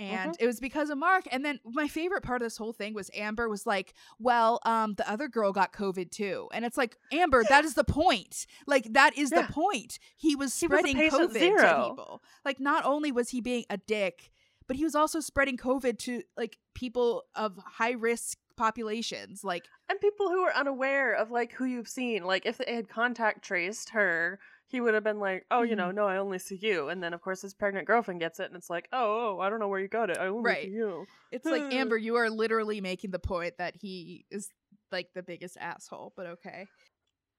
[0.00, 1.24] And it was because of Mark.
[1.30, 4.94] And then my favorite part of this whole thing was Amber was like, "Well, um
[4.94, 8.46] the other girl got COVID too." And it's like, "Amber, that is the point.
[8.66, 9.46] Like that is Yeah.
[9.46, 9.98] the point.
[10.16, 12.22] He was He was spreading COVID to people.
[12.44, 14.30] Like not only was he being a dick,
[14.66, 19.42] but he was also spreading COVID to like people of high risk populations.
[19.44, 22.88] Like And people who are unaware of like who you've seen, like if they had
[22.88, 24.38] contact traced her,
[24.70, 25.78] he would have been like, "Oh, you Mm-hmm.
[25.78, 28.46] know, no, I only see you." And then of course his pregnant girlfriend gets it,
[28.46, 30.18] and it's like, "Oh, oh I don't know where you got it.
[30.18, 30.64] I only Right.
[30.64, 34.48] see you." It's like Amber, you are literally making the point that he is
[34.92, 36.68] like the biggest asshole, but okay.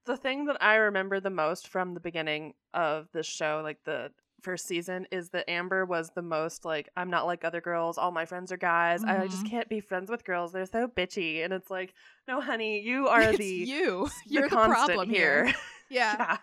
[0.04, 4.10] The thing that I remember the most from the beginning of this show, like the
[4.42, 7.98] first season, is that Amber was the most like, "I'm not like other girls.
[7.98, 9.04] All my friends are guys.
[9.04, 9.50] I just Mhm.
[9.50, 10.52] can't be friends with girls.
[10.52, 11.94] They're so bitchy." And it's like,
[12.26, 14.08] "No, honey, you are it's the you.
[14.32, 15.44] the You're the, problem here.
[15.44, 15.54] here."
[15.88, 16.16] Yeah.
[16.18, 16.38] yeah.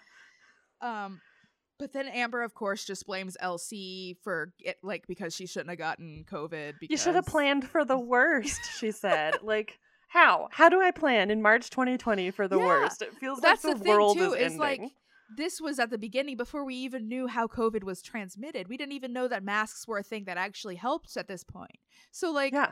[0.81, 1.21] Um
[1.77, 5.77] but then Amber of course just blames LC for it like because she shouldn't have
[5.79, 9.35] gotten COVID because You should have planned for the worst, she said.
[9.43, 10.49] like, how?
[10.51, 13.01] How do I plan in March 2020 for the Yeah, worst?
[13.01, 14.59] It feels That's like the the, thing world too, is is ending.
[14.59, 14.81] like
[15.37, 18.67] this was at the beginning before we even knew how COVID was transmitted.
[18.67, 21.77] We didn't even know that masks were a thing that actually helped at this point.
[22.11, 22.71] So like yeah.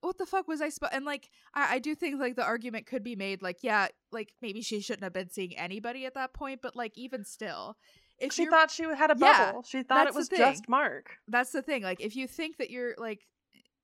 [0.00, 0.92] What the fuck was I supposed?
[0.94, 4.32] And like, I, I do think like the argument could be made, like, yeah, like
[4.40, 7.76] maybe she shouldn't have been seeing anybody at that point, but like even still,
[8.18, 11.16] if She thought she had a bubble, Yeah, she thought it was just Mark.
[11.28, 11.82] that's the thing.
[11.82, 13.26] Like, if you think that you're like,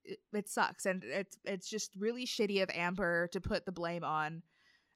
[0.05, 4.05] it, it sucks, and it's it's just really shitty of Amber to put the blame
[4.05, 4.43] on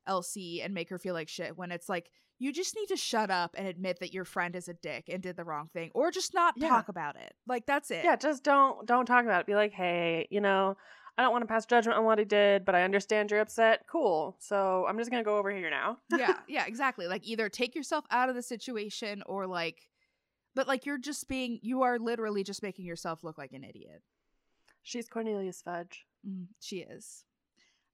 [0.09, 3.31] LC and make her feel like shit when it's like you just need to shut
[3.31, 6.11] up and admit that your friend is a dick and did the wrong thing, or
[6.11, 6.69] just not Yeah.
[6.69, 7.33] talk about it.
[7.47, 8.05] Like that's it.
[8.05, 9.47] Yeah, just don't don't talk about it.
[9.47, 10.77] Be like, hey, you know,
[11.19, 13.85] I don't want to pass judgment on what he did, but I understand you're upset.
[13.91, 14.37] Cool.
[14.39, 15.99] So I'm just gonna go over here now.
[16.17, 17.09] yeah, yeah, exactly.
[17.09, 19.89] Like either take yourself out of the situation or like
[20.55, 24.03] but like you're just being you are literally just making yourself look like an idiot.
[24.85, 26.07] She's Cornelius Fudge.
[26.27, 27.25] Mm, she is.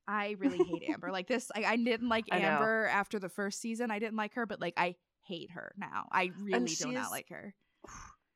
[0.07, 1.11] I really hate Amber.
[1.11, 2.49] Like this I, I didn't like I know.
[2.49, 3.91] Amber after the first season.
[3.91, 6.09] I didn't like her, but like I hate her now.
[6.13, 7.55] I really do not like her.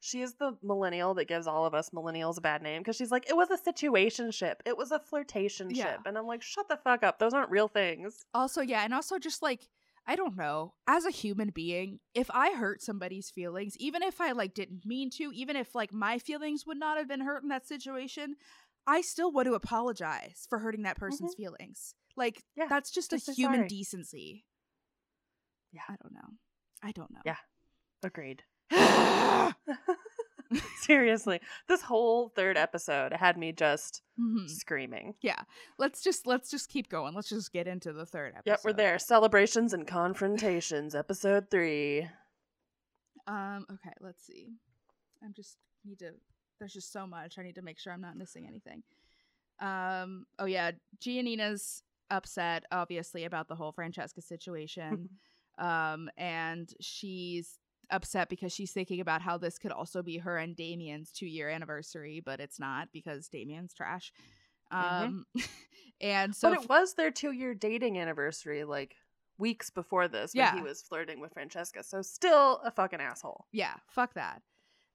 [0.01, 3.11] She is the millennial that gives all of us millennials a bad name because she's
[3.11, 4.63] like, it was a situation ship.
[4.65, 5.85] It was a flirtation Yeah.
[5.93, 6.01] ship.
[6.07, 7.19] And I'm like, shut the fuck up.
[7.19, 8.25] Those aren't real things.
[8.33, 9.69] Also, yeah, and also just like
[10.11, 14.33] I don't know, as a human being, if I hurt somebody's feelings, even if I
[14.33, 17.51] like didn't mean to, even if like my feelings would not have been hurt in
[17.51, 18.37] that situation,
[18.87, 21.95] I still want to apologize for hurting that person's feelings.
[22.17, 22.61] Like Mm-hmm.
[22.63, 23.69] Yeah, that's just, just a human sorry.
[23.69, 24.45] decency.
[25.73, 25.83] Yeah.
[25.89, 26.29] I don't know.
[26.83, 27.21] I don't know.
[27.27, 27.37] Yeah.
[28.03, 28.45] Agreed.
[30.81, 34.49] Seriously, this whole third episode had me just Mhm.
[34.49, 35.15] screaming.
[35.21, 35.43] Yeah.
[35.79, 37.15] Let's just let's just keep going.
[37.15, 38.51] Let's just get into the third episode.
[38.51, 38.99] Yep, we're there.
[38.99, 42.09] Celebrations and confrontations, episode three.
[43.27, 44.55] Um, okay, let's see.
[45.23, 46.13] I'm just need to.
[46.59, 47.39] There's just so much.
[47.39, 48.83] I need to make sure I'm not missing anything.
[49.61, 50.25] Um.
[50.39, 55.11] Oh yeah, Giannina's upset, obviously, about the whole Francesca situation.
[55.59, 57.59] um, and she's
[57.91, 61.49] upset because she's thinking about how this could also be her and Damian's two year
[61.49, 64.13] anniversary, but it's not because Damian's trash.
[64.73, 65.03] Mhm.
[65.05, 65.27] Um,
[66.01, 68.95] and so but it was their two year dating anniversary, like
[69.39, 70.55] weeks before this, when Yeah.
[70.57, 71.83] he was flirting with Francesca.
[71.85, 73.47] So still a fucking asshole.
[73.53, 74.43] yeah, fuck that.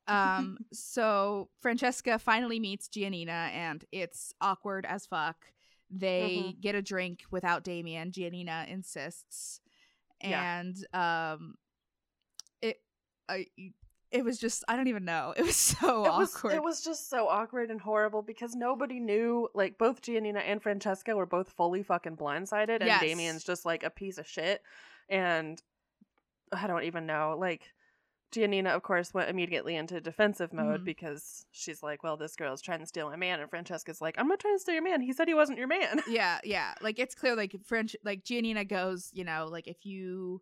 [0.07, 5.37] Um, so Francesca finally meets Giannina, and it's awkward as fuck.
[5.89, 8.11] They get a drink without Damian.
[8.11, 9.61] Giannina insists,
[10.21, 10.59] Yeah.
[10.59, 11.55] and um,
[13.29, 13.47] I,
[14.11, 15.33] it was just I don't even know.
[15.35, 16.53] It was so It was, awkward.
[16.53, 19.49] it was just so awkward and horrible because nobody knew.
[19.53, 23.01] Like both Giannina and Francesca were both fully fucking blindsided, and Yes.
[23.01, 24.61] Damian's just like a piece of shit.
[25.09, 25.61] And
[26.51, 27.35] I don't even know.
[27.39, 27.73] Like
[28.31, 30.85] Giannina, of course, went immediately into defensive mode Mhm.
[30.85, 34.27] because she's like, "Well, this girl's trying to steal my man," and Francesca's like, "I'm
[34.27, 35.01] not trying to steal your man.
[35.01, 36.73] He said he wasn't your man." yeah, yeah.
[36.81, 40.41] Like it's clear like French like Giannina goes, you know, like if you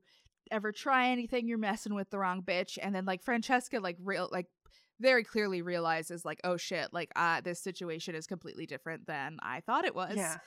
[0.50, 2.78] ever try anything, you're messing with the wrong bitch.
[2.82, 4.48] And then like Francesca like real like
[5.00, 9.60] very clearly realizes like, oh shit, like uh this situation is completely different than I
[9.62, 10.16] thought it was.
[10.16, 10.38] Yeah.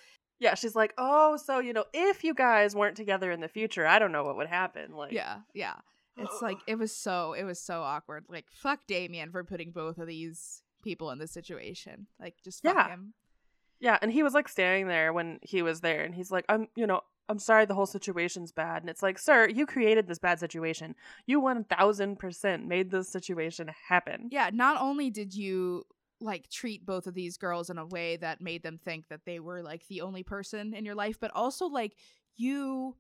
[0.41, 3.87] Yeah, she's like, "Oh, so you know, if you guys weren't together in the future,
[3.87, 5.75] I don't know what would happen." Like, Yeah, yeah.
[6.17, 8.25] It's like it was so it was so awkward.
[8.29, 12.09] Like fuck Damian for putting both of these people in this situation.
[12.21, 12.89] Like just fuck Yeah.
[12.89, 13.15] him.
[13.85, 16.69] Yeah, and he was like standing there when he was there, and he's like, "I'm,
[16.75, 20.19] you know, I'm sorry, the whole situation's bad." And it's like, "Sir, you created this
[20.19, 20.95] bad situation.
[21.27, 25.85] You one thousand percent made this situation happen." Yeah, not only did you
[26.19, 29.39] like treat both of these girls in a way that made them think that they
[29.39, 31.95] were like the only person in your life, but also like
[32.37, 32.97] you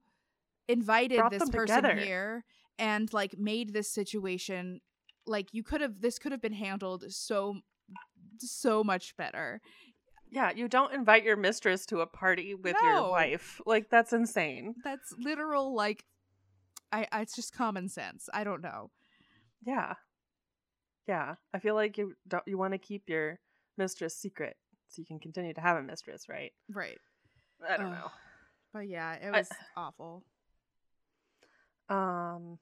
[0.68, 1.96] invited Brought this person together.
[1.96, 2.44] here
[2.78, 4.80] and like made this situation
[5.26, 7.56] like you could have this could have been handled so
[8.38, 9.60] so much better.
[10.34, 13.60] Yeah, you don't invite your mistress to a party with your wife.
[13.66, 14.74] Like that's insane.
[14.82, 16.04] That's literal like
[16.90, 18.28] I, I it's just common sense.
[18.34, 18.90] I don't know.
[19.64, 19.94] Yeah,
[21.06, 21.36] yeah.
[21.54, 22.42] I feel like you don't.
[22.48, 23.38] You want to keep your
[23.78, 24.56] mistress secret
[24.88, 26.52] so you can continue to have a mistress, right?
[26.68, 26.98] Right.
[27.66, 27.92] I don't Ugh.
[27.92, 28.10] know.
[28.72, 30.24] But yeah, it I- was awful.
[31.88, 32.58] Um,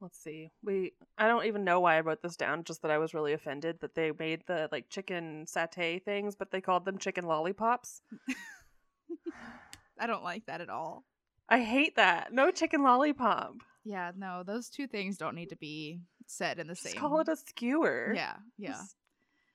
[0.00, 0.50] let's see.
[0.62, 2.64] We I don't even know why I wrote this down.
[2.64, 6.50] Just that I was really offended that they made the like chicken satay things, but
[6.50, 8.02] they called them chicken lollipops.
[10.00, 11.04] I don't like that at all.
[11.48, 12.32] I hate that.
[12.32, 13.54] No chicken lollipop.
[13.84, 17.00] Yeah, no, those two things don't need to be said in the Just same.
[17.00, 18.12] call it a skewer.
[18.14, 18.72] Yeah, yeah.
[18.72, 18.96] Just-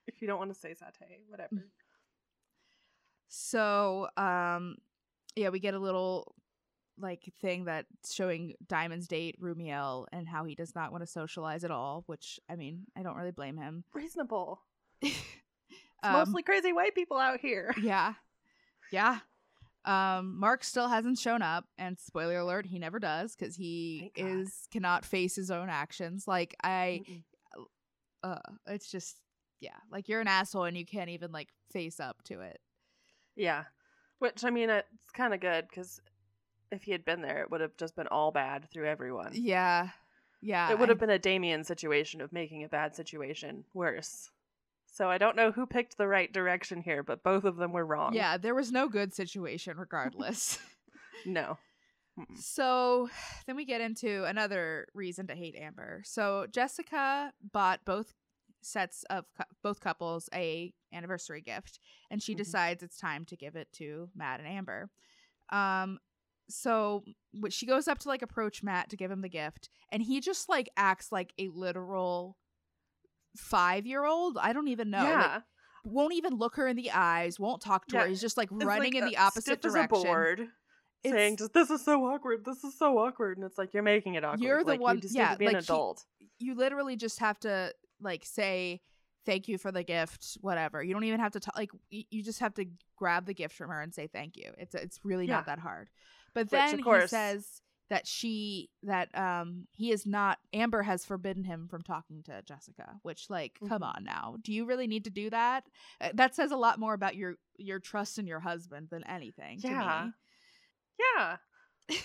[0.07, 1.67] If you don't want to say satay, whatever.
[3.29, 4.75] So, um,
[5.35, 6.35] yeah, we get a little
[6.99, 11.63] like thing that showing Diamond's date Rumiel and how he does not want to socialize
[11.63, 12.03] at all.
[12.07, 13.83] Which I mean, I don't really blame him.
[13.93, 14.61] Reasonable.
[15.01, 17.73] It's Um, mostly crazy white people out here.
[17.81, 18.15] yeah,
[18.91, 19.19] yeah.
[19.85, 24.67] Um, Mark still hasn't shown up, and spoiler alert, he never does because he is
[24.69, 26.27] cannot face his own actions.
[26.27, 27.63] Like I, Mm-mm.
[28.21, 29.15] uh, it's just
[29.61, 32.59] yeah, like you're an asshole and you can't even like face up to it.
[33.37, 33.63] Yeah.
[34.19, 36.01] Which I mean, it's kind of good because
[36.73, 39.31] if he had been there, it would have just been all bad through everyone.
[39.33, 39.89] Yeah,
[40.41, 40.71] yeah.
[40.71, 44.29] it would I- have been a Damian situation of making a bad situation worse.
[44.85, 47.85] So I don't know who picked the right direction here, but both of them were
[47.85, 48.13] wrong.
[48.13, 50.59] Yeah, there was no good situation regardless.
[51.25, 51.57] No.
[52.19, 52.37] Mm-mm.
[52.37, 53.09] so
[53.47, 56.01] then we get into another reason to hate Amber.
[56.05, 58.13] So Jessica bought both
[58.61, 61.79] sets of cou- both couples a anniversary gift
[62.11, 62.37] and she Mhm.
[62.37, 64.89] decides it's time to give it to Matt and Amber.
[65.49, 65.99] Um
[66.49, 67.03] so
[67.49, 70.49] she goes up to like approach Matt to give him the gift and he just
[70.49, 72.37] like acts like a literal
[73.37, 74.37] 5-year-old.
[74.39, 74.99] I don't even know.
[74.99, 75.41] like, Yeah.
[75.85, 78.07] won't even look her in the eyes, won't talk to Yeah, her.
[78.07, 79.97] He's just like It's running like, in the opposite stiff as direction.
[79.97, 80.47] a board,
[81.05, 82.45] saying just this is so awkward.
[82.45, 84.41] This is so awkward, and it's like you're making it awkward.
[84.41, 86.05] You're the Like, one- You just yeah, need to be an like, he- adult.
[86.39, 88.81] you literally just have to like say
[89.25, 90.83] thank you for the gift, whatever.
[90.83, 91.55] You don't even have to talk.
[91.57, 92.65] Like you just have to
[92.97, 94.51] grab the gift from her and say thank you.
[94.57, 95.35] It's it's really Yeah.
[95.37, 95.89] not that hard.
[96.33, 101.05] But Which, then of he says that she that um he is not Amber has
[101.05, 102.99] forbidden him from talking to Jessica.
[103.03, 103.95] Which like come Mhm.
[103.95, 105.65] on now, do you really need to do that?
[106.01, 109.59] Uh, that says a lot more about your your trust in your husband than anything.
[109.61, 109.73] to me.
[109.73, 110.09] Yeah.
[110.99, 111.37] Yeah.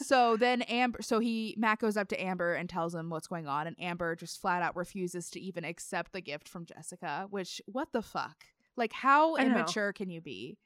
[0.00, 3.48] So then Amber, so he Matt goes up to Amber and tells him what's going
[3.48, 7.26] on, and Amber just flat out refuses to even accept the gift from Jessica.
[7.30, 8.44] Which what the fuck?
[8.76, 10.56] Like how immature can you be?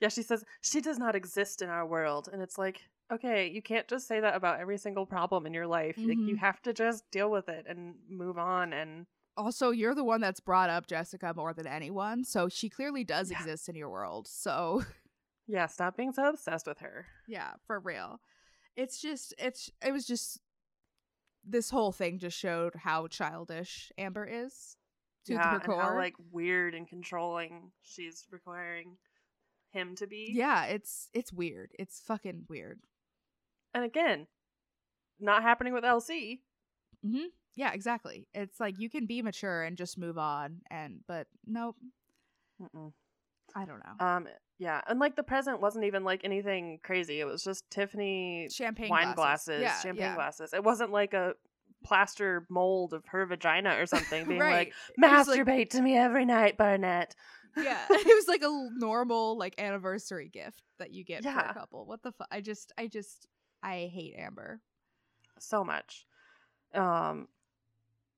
[0.00, 2.82] Yeah, she says she does not exist in our world, and it's like
[3.12, 5.96] okay, you can't just say that about every single problem in your life.
[5.96, 6.38] Like, you Mhm.
[6.40, 8.72] have to just deal with it and move on.
[8.72, 13.04] And Also, you're the one that's brought up Jessica more than anyone, so she clearly
[13.04, 13.38] does Yeah.
[13.38, 14.26] exist in your world.
[14.26, 14.82] So,
[15.46, 17.06] yeah, stop being so obsessed with her.
[17.28, 18.20] yeah, for real.
[18.74, 20.40] It's just it's it was just
[21.44, 24.76] this whole thing just showed how childish Amber is
[25.26, 28.96] to yeah, her and how like weird and controlling she's requiring
[29.76, 30.30] him to be.
[30.34, 31.70] yeah, it's it's weird.
[31.78, 32.80] It's fucking weird.
[33.74, 34.26] and again,
[35.20, 36.40] not happening with LC.
[37.06, 37.26] Mm-hmm.
[37.54, 38.26] Yeah, exactly.
[38.34, 41.76] It's like you can be mature and just move on, and but nope,
[42.60, 42.92] Mm-mm.
[43.54, 44.04] I don't know.
[44.06, 47.20] Um, yeah, and like the present wasn't even like anything crazy.
[47.20, 50.14] It was just Tiffany Champagne wine glasses, Yeah, champagne yeah.
[50.14, 50.52] glasses.
[50.52, 51.34] It wasn't like a
[51.86, 54.72] plaster mold of her vagina or something being right.
[54.98, 57.14] like was like- masturbate to me every night, Barnett.
[57.56, 61.86] yeah, it was like a normal like anniversary gift that you get for a couple.
[61.86, 62.28] What the fuck?
[62.30, 63.28] I just, I just,
[63.62, 64.60] I hate Amber.
[65.38, 66.06] so much.
[66.74, 67.28] Um,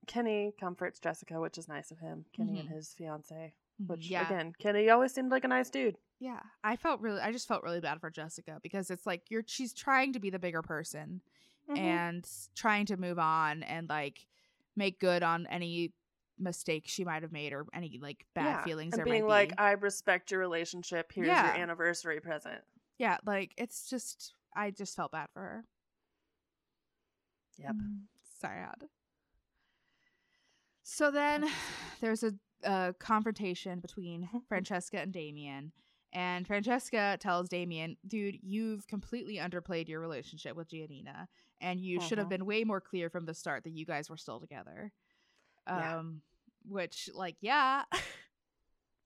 [0.06, 2.24] Kenny comforts Jessica, which is nice of him.
[2.34, 2.72] Kenny and Mhm.
[2.72, 5.98] his fiance, Mhm, which yeah, again, Kenny always seemed like a nice dude.
[6.18, 6.40] yeah.
[6.64, 9.72] I felt really, I just felt really bad for Jessica because it's like you're, she's
[9.74, 11.20] trying to be the bigger person
[11.68, 11.76] Mhm.
[11.78, 14.26] and trying to move on and like
[14.76, 15.92] make good on any
[16.38, 19.52] mistakes she might have made or any like bad Yeah, feelings and there being like.
[19.58, 21.12] I respect your relationship.
[21.12, 21.54] Here's Yeah.
[21.54, 22.62] your anniversary present.
[22.98, 25.64] yeah, like it's just, I just felt bad for her.
[27.58, 27.74] Yep.
[27.74, 28.00] Mm,
[28.40, 28.88] sad.
[30.82, 31.44] So then
[32.00, 32.32] there's a,
[32.64, 35.72] a confrontation between Francesca and Damian.
[36.12, 41.26] And Francesca tells Damian, dude, you've completely underplayed your relationship with Giannina.
[41.60, 42.30] And you should have Mhm.
[42.30, 44.92] been way more clear from the start that you guys were still together.
[45.66, 45.98] Yeah.
[45.98, 46.22] Um,
[46.66, 47.84] which, like, yeah.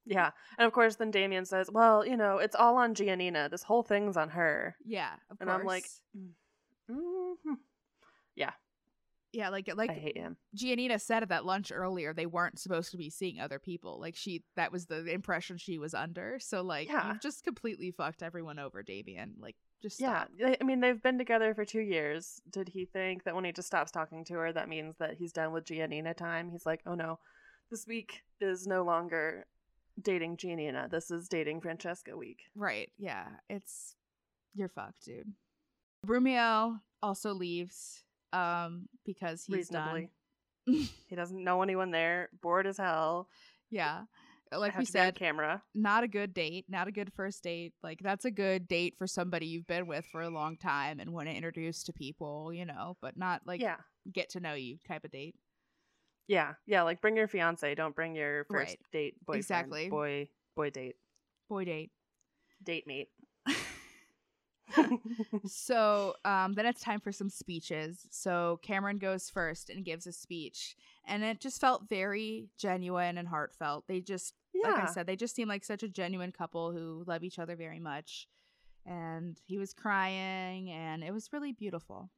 [0.04, 0.32] Yeah.
[0.58, 3.48] And of course, then Damian says, Well, you know, it's all on Giannina.
[3.48, 4.76] This whole thing's on her.
[4.84, 5.84] yeah, of And I'm like,
[6.88, 7.56] course.
[9.32, 10.36] Yeah, like, I like hate him.
[10.56, 13.98] Giannina said at that lunch earlier, they weren't supposed to be seeing other people.
[14.00, 16.38] Like she, that was the impression she was under.
[16.38, 17.08] So like, Yeah.
[17.08, 19.34] you've just completely fucked everyone over, Damian.
[19.38, 20.24] Like, just Yeah.
[20.24, 20.30] stop.
[20.38, 22.40] they- I mean, they've been together for two years.
[22.50, 25.32] Did he think that when he just stops talking to her, that means that he's
[25.32, 26.50] done with Giannina time?
[26.50, 27.18] He's like, Oh no,
[27.70, 29.46] this week is no longer
[30.00, 30.90] dating Giannina.
[30.90, 32.40] This is dating Francesca week.
[32.54, 32.90] Right?
[32.98, 33.96] Yeah, it's
[34.54, 35.32] you're fucked, dude.
[36.06, 40.08] Brumio also leaves, um, because he's Reasonably.
[40.66, 40.88] done.
[41.08, 43.28] he doesn't know anyone there, bored as hell.
[43.70, 44.02] Yeah,
[44.58, 45.62] like have we to be on said, camera.
[45.74, 47.72] not a good date, not a good first date.
[47.82, 51.12] Like that's a good date for somebody you've been with for a long time and
[51.12, 53.76] want to introduce to people, you know, but not like yeah.
[54.12, 55.34] get to know you type of date.
[56.28, 58.78] Yeah, yeah, like bring your fiance, don't bring your first Right.
[58.92, 59.40] date boyfriend.
[59.40, 59.88] Exactly.
[59.88, 60.96] Boy boy date.
[61.48, 61.90] Boy date.
[62.62, 63.08] Date mate.
[65.46, 68.06] so um, then it's time for some speeches.
[68.10, 73.28] So Cameron goes first and gives a speech, and it just felt very genuine and
[73.28, 73.84] heartfelt.
[73.86, 74.70] They just, yeah.
[74.70, 77.56] like I said, they just seem like such a genuine couple who love each other
[77.56, 78.28] very much.
[78.84, 82.10] And he was crying, and it was really beautiful.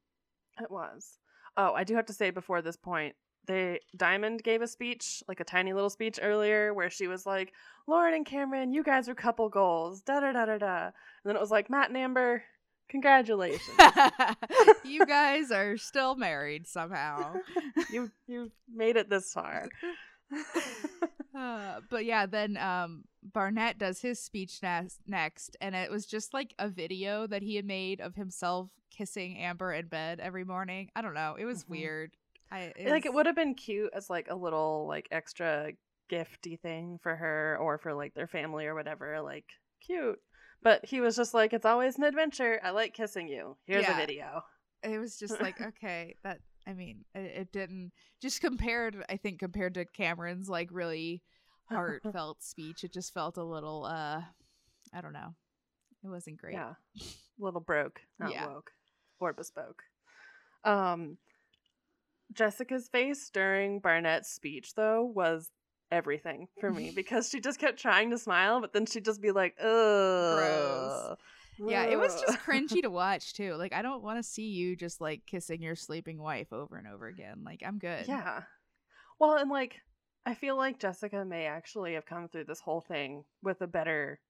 [0.60, 1.18] It was.
[1.56, 3.14] Oh, I do have to say before this point,
[3.46, 7.52] they Diamond gave a speech, like a tiny little speech earlier, where she was like,
[7.86, 10.84] "Lauren and Cameron, you guys are couple goals." Da da da da da.
[10.86, 10.92] And
[11.24, 12.42] then it was like, "Matt and Amber,
[12.88, 13.78] congratulations,
[14.84, 17.34] you guys are still married somehow.
[17.90, 19.68] you you made it this far."
[21.36, 26.32] Uh, but yeah, then um, Barnett does his speech next, next, and it was just
[26.32, 30.90] like a video that he had made of himself kissing Amber in bed every morning.
[30.94, 31.34] I don't know.
[31.36, 31.68] It was Mhm.
[31.70, 32.16] weird.
[32.50, 35.72] I like it would have been cute as like a little like extra
[36.10, 39.20] gifty thing for her or for like their family or whatever.
[39.20, 39.46] Like
[39.84, 40.18] cute.
[40.62, 42.60] But he was just like, "It's always an adventure.
[42.62, 43.56] I like kissing you.
[43.66, 43.96] Here's Yeah.
[43.96, 44.42] a video."
[44.82, 47.92] It was just like okay, that I mean, it, it didn't
[48.22, 49.04] just compared.
[49.08, 51.22] I think compared to Cameron's like really
[51.70, 53.84] heartfelt speech, it just felt a little.
[53.84, 54.22] uh
[54.92, 55.34] I don't know.
[56.04, 56.54] It wasn't great.
[56.54, 56.74] Yeah.
[57.38, 58.46] Little broke, not Yeah.
[58.46, 58.70] woke
[59.20, 59.82] or bespoke.
[60.64, 61.18] Um
[62.32, 65.50] Jessica's face during Barnett's speech though was
[65.90, 69.30] everything for me because she just kept trying to smile but then she'd just be
[69.30, 71.16] like, "Ugh."
[71.58, 73.54] Yeah, it was just cringy to watch too.
[73.54, 76.88] Like I don't want to see you just like kissing your sleeping wife over and
[76.88, 77.42] over again.
[77.44, 78.08] Like I'm good.
[78.08, 78.42] Yeah.
[79.20, 79.80] Well, and like
[80.26, 84.20] I feel like Jessica may actually have come through this whole thing with a better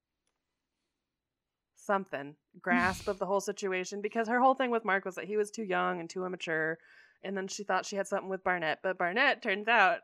[1.76, 5.36] something grasp of the whole situation because her whole thing with Mark was that he
[5.36, 6.78] was too young and too immature
[7.24, 9.98] and then she thought she had something with Barnett, but Barnett turns out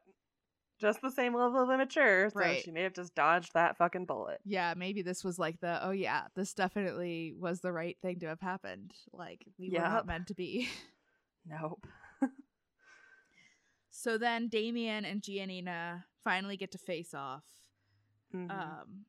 [0.81, 2.31] just the same level of immature.
[2.31, 2.63] So Right.
[2.65, 4.41] she may have just dodged that fucking bullet.
[4.47, 8.27] Yeah, maybe this was like the oh yeah, this definitely was the right thing to
[8.29, 8.93] have happened.
[9.13, 10.69] Like we were not meant to be.
[11.47, 11.87] Nope.
[13.91, 17.45] So then Damian and Giannina finally get to face off.
[18.35, 18.51] Mhm.
[18.51, 19.05] Um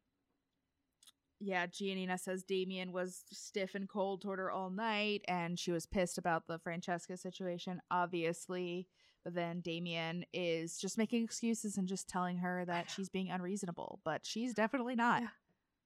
[1.42, 5.88] yeah, Giannina says Damian was stiff and cold toward her all night and she was
[5.88, 8.88] pissed about the Francesca situation, obviously.
[9.24, 14.00] But then Damian is just making excuses and just telling her that she's being unreasonable,
[14.04, 15.22] but she's definitely not.
[15.22, 15.28] Yeah.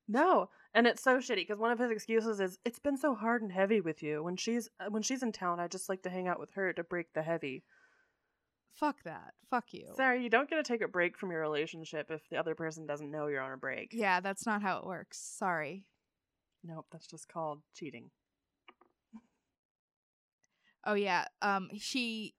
[0.07, 3.41] No, and it's so shitty because one of his excuses is it's been so hard
[3.41, 4.21] and heavy with you.
[4.23, 6.71] When she's uh, when she's in town, I just like to hang out with her
[6.73, 7.63] to break the heavy.
[8.75, 9.33] Fuck that.
[9.49, 9.87] Fuck you.
[9.95, 12.85] Sorry, you don't get to take a break from your relationship if the other person
[12.85, 13.91] doesn't know you're on a break.
[13.93, 15.17] Yeah, that's not how it works.
[15.17, 15.85] Sorry.
[16.63, 18.11] Nope, that's just called cheating.
[20.85, 21.25] Oh yeah.
[21.41, 22.33] Um she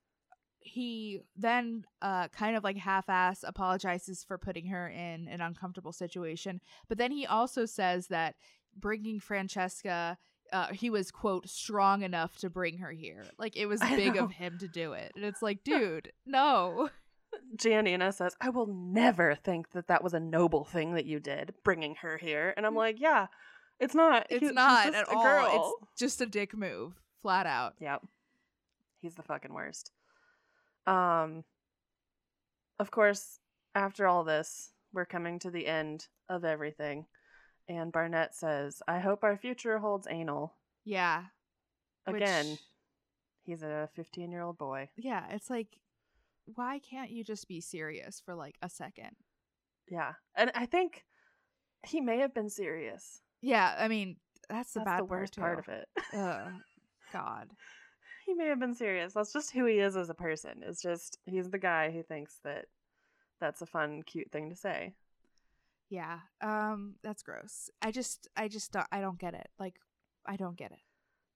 [0.59, 6.61] he then uh kind of like half-ass apologizes for putting her in an uncomfortable situation,
[6.89, 8.35] but then he also says that
[8.77, 10.19] bringing Francesca
[10.53, 13.25] uh, he was quote strong enough to bring her here.
[13.39, 15.13] Like it was big of him to do it.
[15.17, 16.91] And it's like, dude, no.
[17.57, 21.53] Giannina says, "I will never think that that was a noble thing that you did,
[21.65, 23.27] bringing her here." And I'm like, "Yeah,
[23.79, 24.27] it's not.
[24.31, 25.23] It's He- not at a all.
[25.23, 25.75] Girl.
[25.83, 27.75] It's just a dick move, flat out.
[27.81, 28.03] Yep.
[29.01, 29.93] He's the fucking worst.
[30.87, 31.45] Um
[32.79, 33.39] Of course,
[33.75, 37.07] after all this, we're coming to the end of everything.
[37.69, 40.55] And Barnett says, "I hope our future holds anal."
[40.85, 41.25] Yeah.
[42.07, 42.61] Again, which-
[43.45, 44.89] he's a 15-year-old boy.
[44.97, 45.79] yeah, it's like
[46.55, 49.17] why can't you just be serious for like a second?
[49.89, 50.13] Yeah.
[50.37, 51.05] And I think
[51.85, 53.21] he may have been serious.
[53.43, 54.17] Yeah, I mean,
[54.49, 55.89] that's the That's bad the worst part of it.
[56.15, 56.53] Ugh,
[57.13, 57.51] God.
[58.25, 59.13] he may have been serious.
[59.13, 60.63] That's just who he is as a person.
[60.63, 62.67] It's just he's the guy who thinks that
[63.41, 64.95] that's a fun, cute thing to say.
[65.91, 66.19] Yeah.
[66.41, 67.71] Um, that's gross.
[67.83, 69.49] I just, I just, don't, I don't get it.
[69.59, 69.75] Like,
[70.27, 70.79] I don't get it.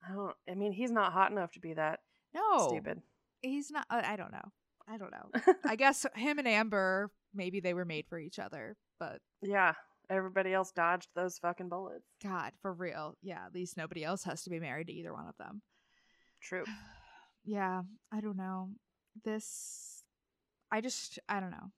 [0.09, 0.35] I don't.
[0.51, 2.01] I mean, he's not hot enough to be that
[2.35, 3.03] No, stupid.
[3.43, 3.87] he's not.
[3.91, 4.51] I I don't know.
[4.89, 5.55] I don't know.
[5.65, 9.75] I guess him and Amber, maybe they were made for each other, but yeah.
[10.09, 12.03] Everybody else dodged those fucking bullets.
[12.21, 13.17] God, for real.
[13.23, 15.63] Yeah, at least nobody else has to be married to either one of them.
[16.43, 16.65] True.
[17.43, 17.83] Yeah,
[18.13, 18.69] I don't know.
[19.25, 20.03] This,
[20.71, 21.71] I just, I don't know.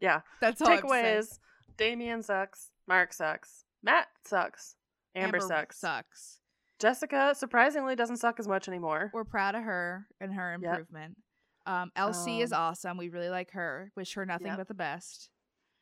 [0.00, 0.20] Yeah.
[0.40, 0.68] That's all.
[0.68, 1.38] I'm Takeaway is
[1.76, 2.70] Damian sucks.
[2.86, 3.64] Mark sucks.
[3.82, 4.76] Matt sucks.
[5.14, 5.78] Amber, sucks.
[5.78, 6.40] Sucks.
[6.78, 9.10] Jessica surprisingly doesn't suck as much anymore.
[9.14, 10.70] We're proud of her and her Yep.
[10.70, 11.16] improvement.
[11.64, 12.96] Um, LC is Um, awesome.
[12.98, 13.90] We really like her.
[13.96, 14.58] Wish her nothing Yep.
[14.58, 15.30] but the best.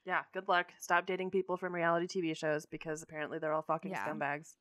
[0.04, 0.22] Yeah.
[0.32, 0.72] Good luck.
[0.78, 4.06] Stop dating people from reality TV shows because apparently they're all fucking Yeah.
[4.06, 4.54] scumbags.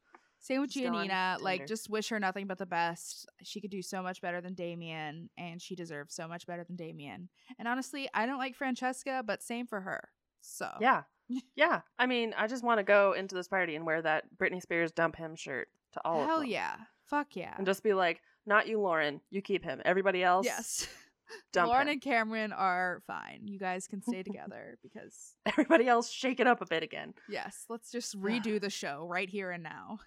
[0.43, 1.39] Same with Still Giannina.
[1.41, 3.25] Like, just wish her nothing but the best.
[3.43, 6.75] She could do so much better than Damian, and she deserves so much better than
[6.75, 7.29] Damian.
[7.57, 10.09] And honestly, I don't like Francesca, but same for her.
[10.41, 11.03] So Yeah.
[11.55, 11.79] Yeah.
[11.97, 14.91] I mean, I just want to go into this party and wear that Britney Spears
[14.91, 16.27] dump him shirt to all of them.
[16.27, 16.75] hell yeah,
[17.05, 19.21] fuck yeah, And just be like, not you, Lauren.
[19.29, 19.81] You keep him.
[19.85, 20.85] Everybody else, yes.
[21.53, 21.93] dump Lauren him.
[21.93, 23.43] and Cameron are fine.
[23.45, 27.13] You guys can stay together because Everybody else, shake it up a bit again.
[27.29, 29.99] yes, let's just redo the show right here and now.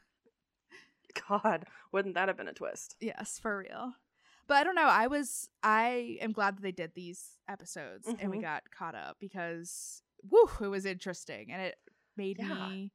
[1.28, 2.96] God, wouldn't that have been a twist?
[3.00, 3.92] Yes, for real.
[4.48, 4.86] But I don't know.
[4.86, 8.42] I was I am glad that they did these episodes and we Mhm.
[8.42, 11.76] got caught up because woo, it was interesting and it
[12.16, 12.54] made Yeah.
[12.68, 12.92] me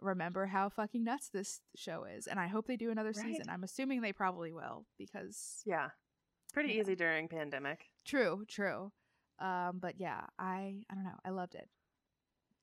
[0.00, 2.26] remember how fucking nuts this show is.
[2.26, 3.24] And I hope they do another Right.
[3.26, 3.48] season.
[3.48, 5.90] I'm assuming they probably will because Yeah.
[6.52, 6.80] Pretty Yeah.
[6.82, 7.90] easy during pandemic.
[8.04, 8.92] true, true.
[9.38, 11.18] Um, but yeah, I I don't know.
[11.24, 11.68] I loved it.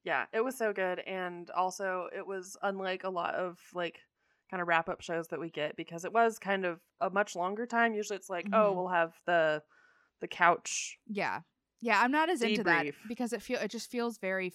[0.04, 1.00] Yeah, it was so good.
[1.00, 4.02] And also, it was unlike a lot of like
[4.52, 7.36] kind of wrap up shows that we get because it was kind of a much
[7.36, 7.94] longer time.
[7.96, 8.76] Usually it's like, oh, Mhm.
[8.76, 9.64] we'll have the
[10.20, 11.00] the couch.
[11.08, 11.42] Yeah.
[11.80, 14.54] Yeah, I'm not as into that because it feel it just feels very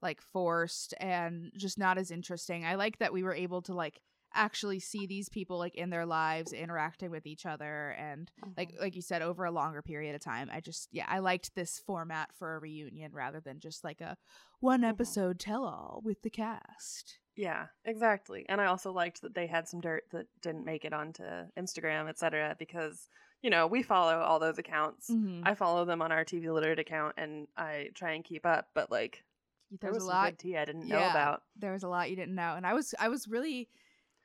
[0.00, 2.64] like forced and just not as interesting.
[2.64, 4.00] I like that we were able to like
[4.36, 8.96] actually see these people like in their lives interacting with each other and like like
[8.96, 10.48] you said over a longer period of time.
[10.52, 14.16] I just yeah, I liked this format for a reunion rather than just like a
[14.60, 14.88] one Mhm.
[14.88, 17.18] episode tell all with the cast.
[17.36, 18.46] Yeah, exactly.
[18.48, 21.24] And I also liked that they had some dirt that didn't make it onto
[21.58, 22.54] Instagram, etc.
[22.58, 23.08] Because
[23.42, 25.10] you know we follow all those accounts.
[25.10, 25.42] Mhm.
[25.44, 28.68] I follow them on our TV Literate account, and I try and keep up.
[28.74, 29.24] But like,
[29.70, 31.42] there There's was a lot tea I didn't know about.
[31.56, 33.68] there was a lot you didn't know and i was i was really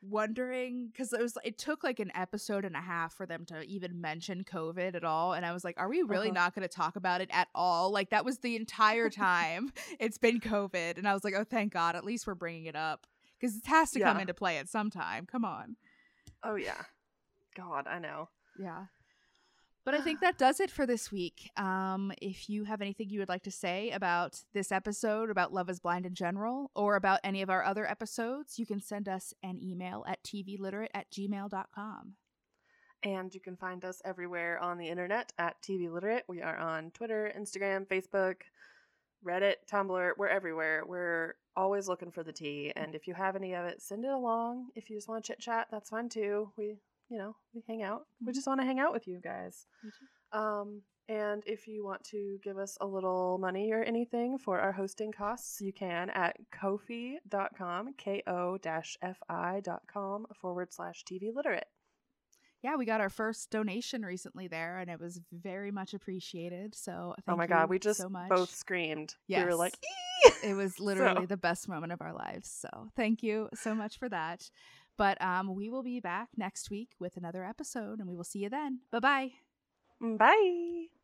[0.02, 3.62] wondering because it was it took like an episode and a half for them to
[3.64, 6.36] even mention covid at all and i was like are we really Uh-huh.
[6.46, 7.92] not going to talk about it at all?
[7.92, 11.74] Like that was the entire time it's been covid and i was like oh thank
[11.74, 13.08] god at least we're bringing it up.
[13.40, 15.76] Because it has to come into play at some time come on.
[16.44, 16.82] Oh yeah,
[17.56, 18.30] God, I know.
[18.58, 18.86] yeah
[19.90, 21.50] But I think that does it for this week.
[21.58, 25.68] Um, if you have anything you would like to say about this episode, about Love
[25.68, 29.34] is Blind in general, or about any of our other episodes, you can send us
[29.42, 32.14] an email at tvliterate at gmail.com.
[33.02, 36.26] And you can find us everywhere on the internet at TV Literate.
[36.28, 38.42] We are on Twitter, Instagram, Facebook,
[39.26, 40.12] Reddit, Tumblr.
[40.18, 40.84] We're everywhere.
[40.86, 42.72] We're always looking for the tea.
[42.76, 44.68] And if you have any of it, send it along.
[44.76, 46.52] If you just want to chit chat, that's fine too.
[46.58, 46.76] We,
[47.10, 48.06] you know, we hang out.
[48.24, 48.36] We Mhm.
[48.36, 49.66] just want to hang out with you guys.
[50.32, 54.72] Um, and if you want to give us a little money or anything for our
[54.72, 57.94] hosting costs, you can at kofi.com,
[59.08, 61.66] ko-fi.com forward slash TV Literate.
[62.62, 66.76] Yeah, we got our first donation recently there, and it was very much appreciated.
[66.76, 68.28] So, Oh my god, we just so much.
[68.30, 69.16] both screamed.
[69.30, 69.76] We were like,
[70.26, 70.44] Yes.
[70.44, 72.50] It was literally So- the best moment of our lives.
[72.52, 74.52] So, thank you so much for that.
[75.00, 78.40] But um, we will be back next week with another episode, and we will see
[78.40, 78.82] you then.
[78.92, 79.32] Bye bye.
[80.02, 80.99] Bye.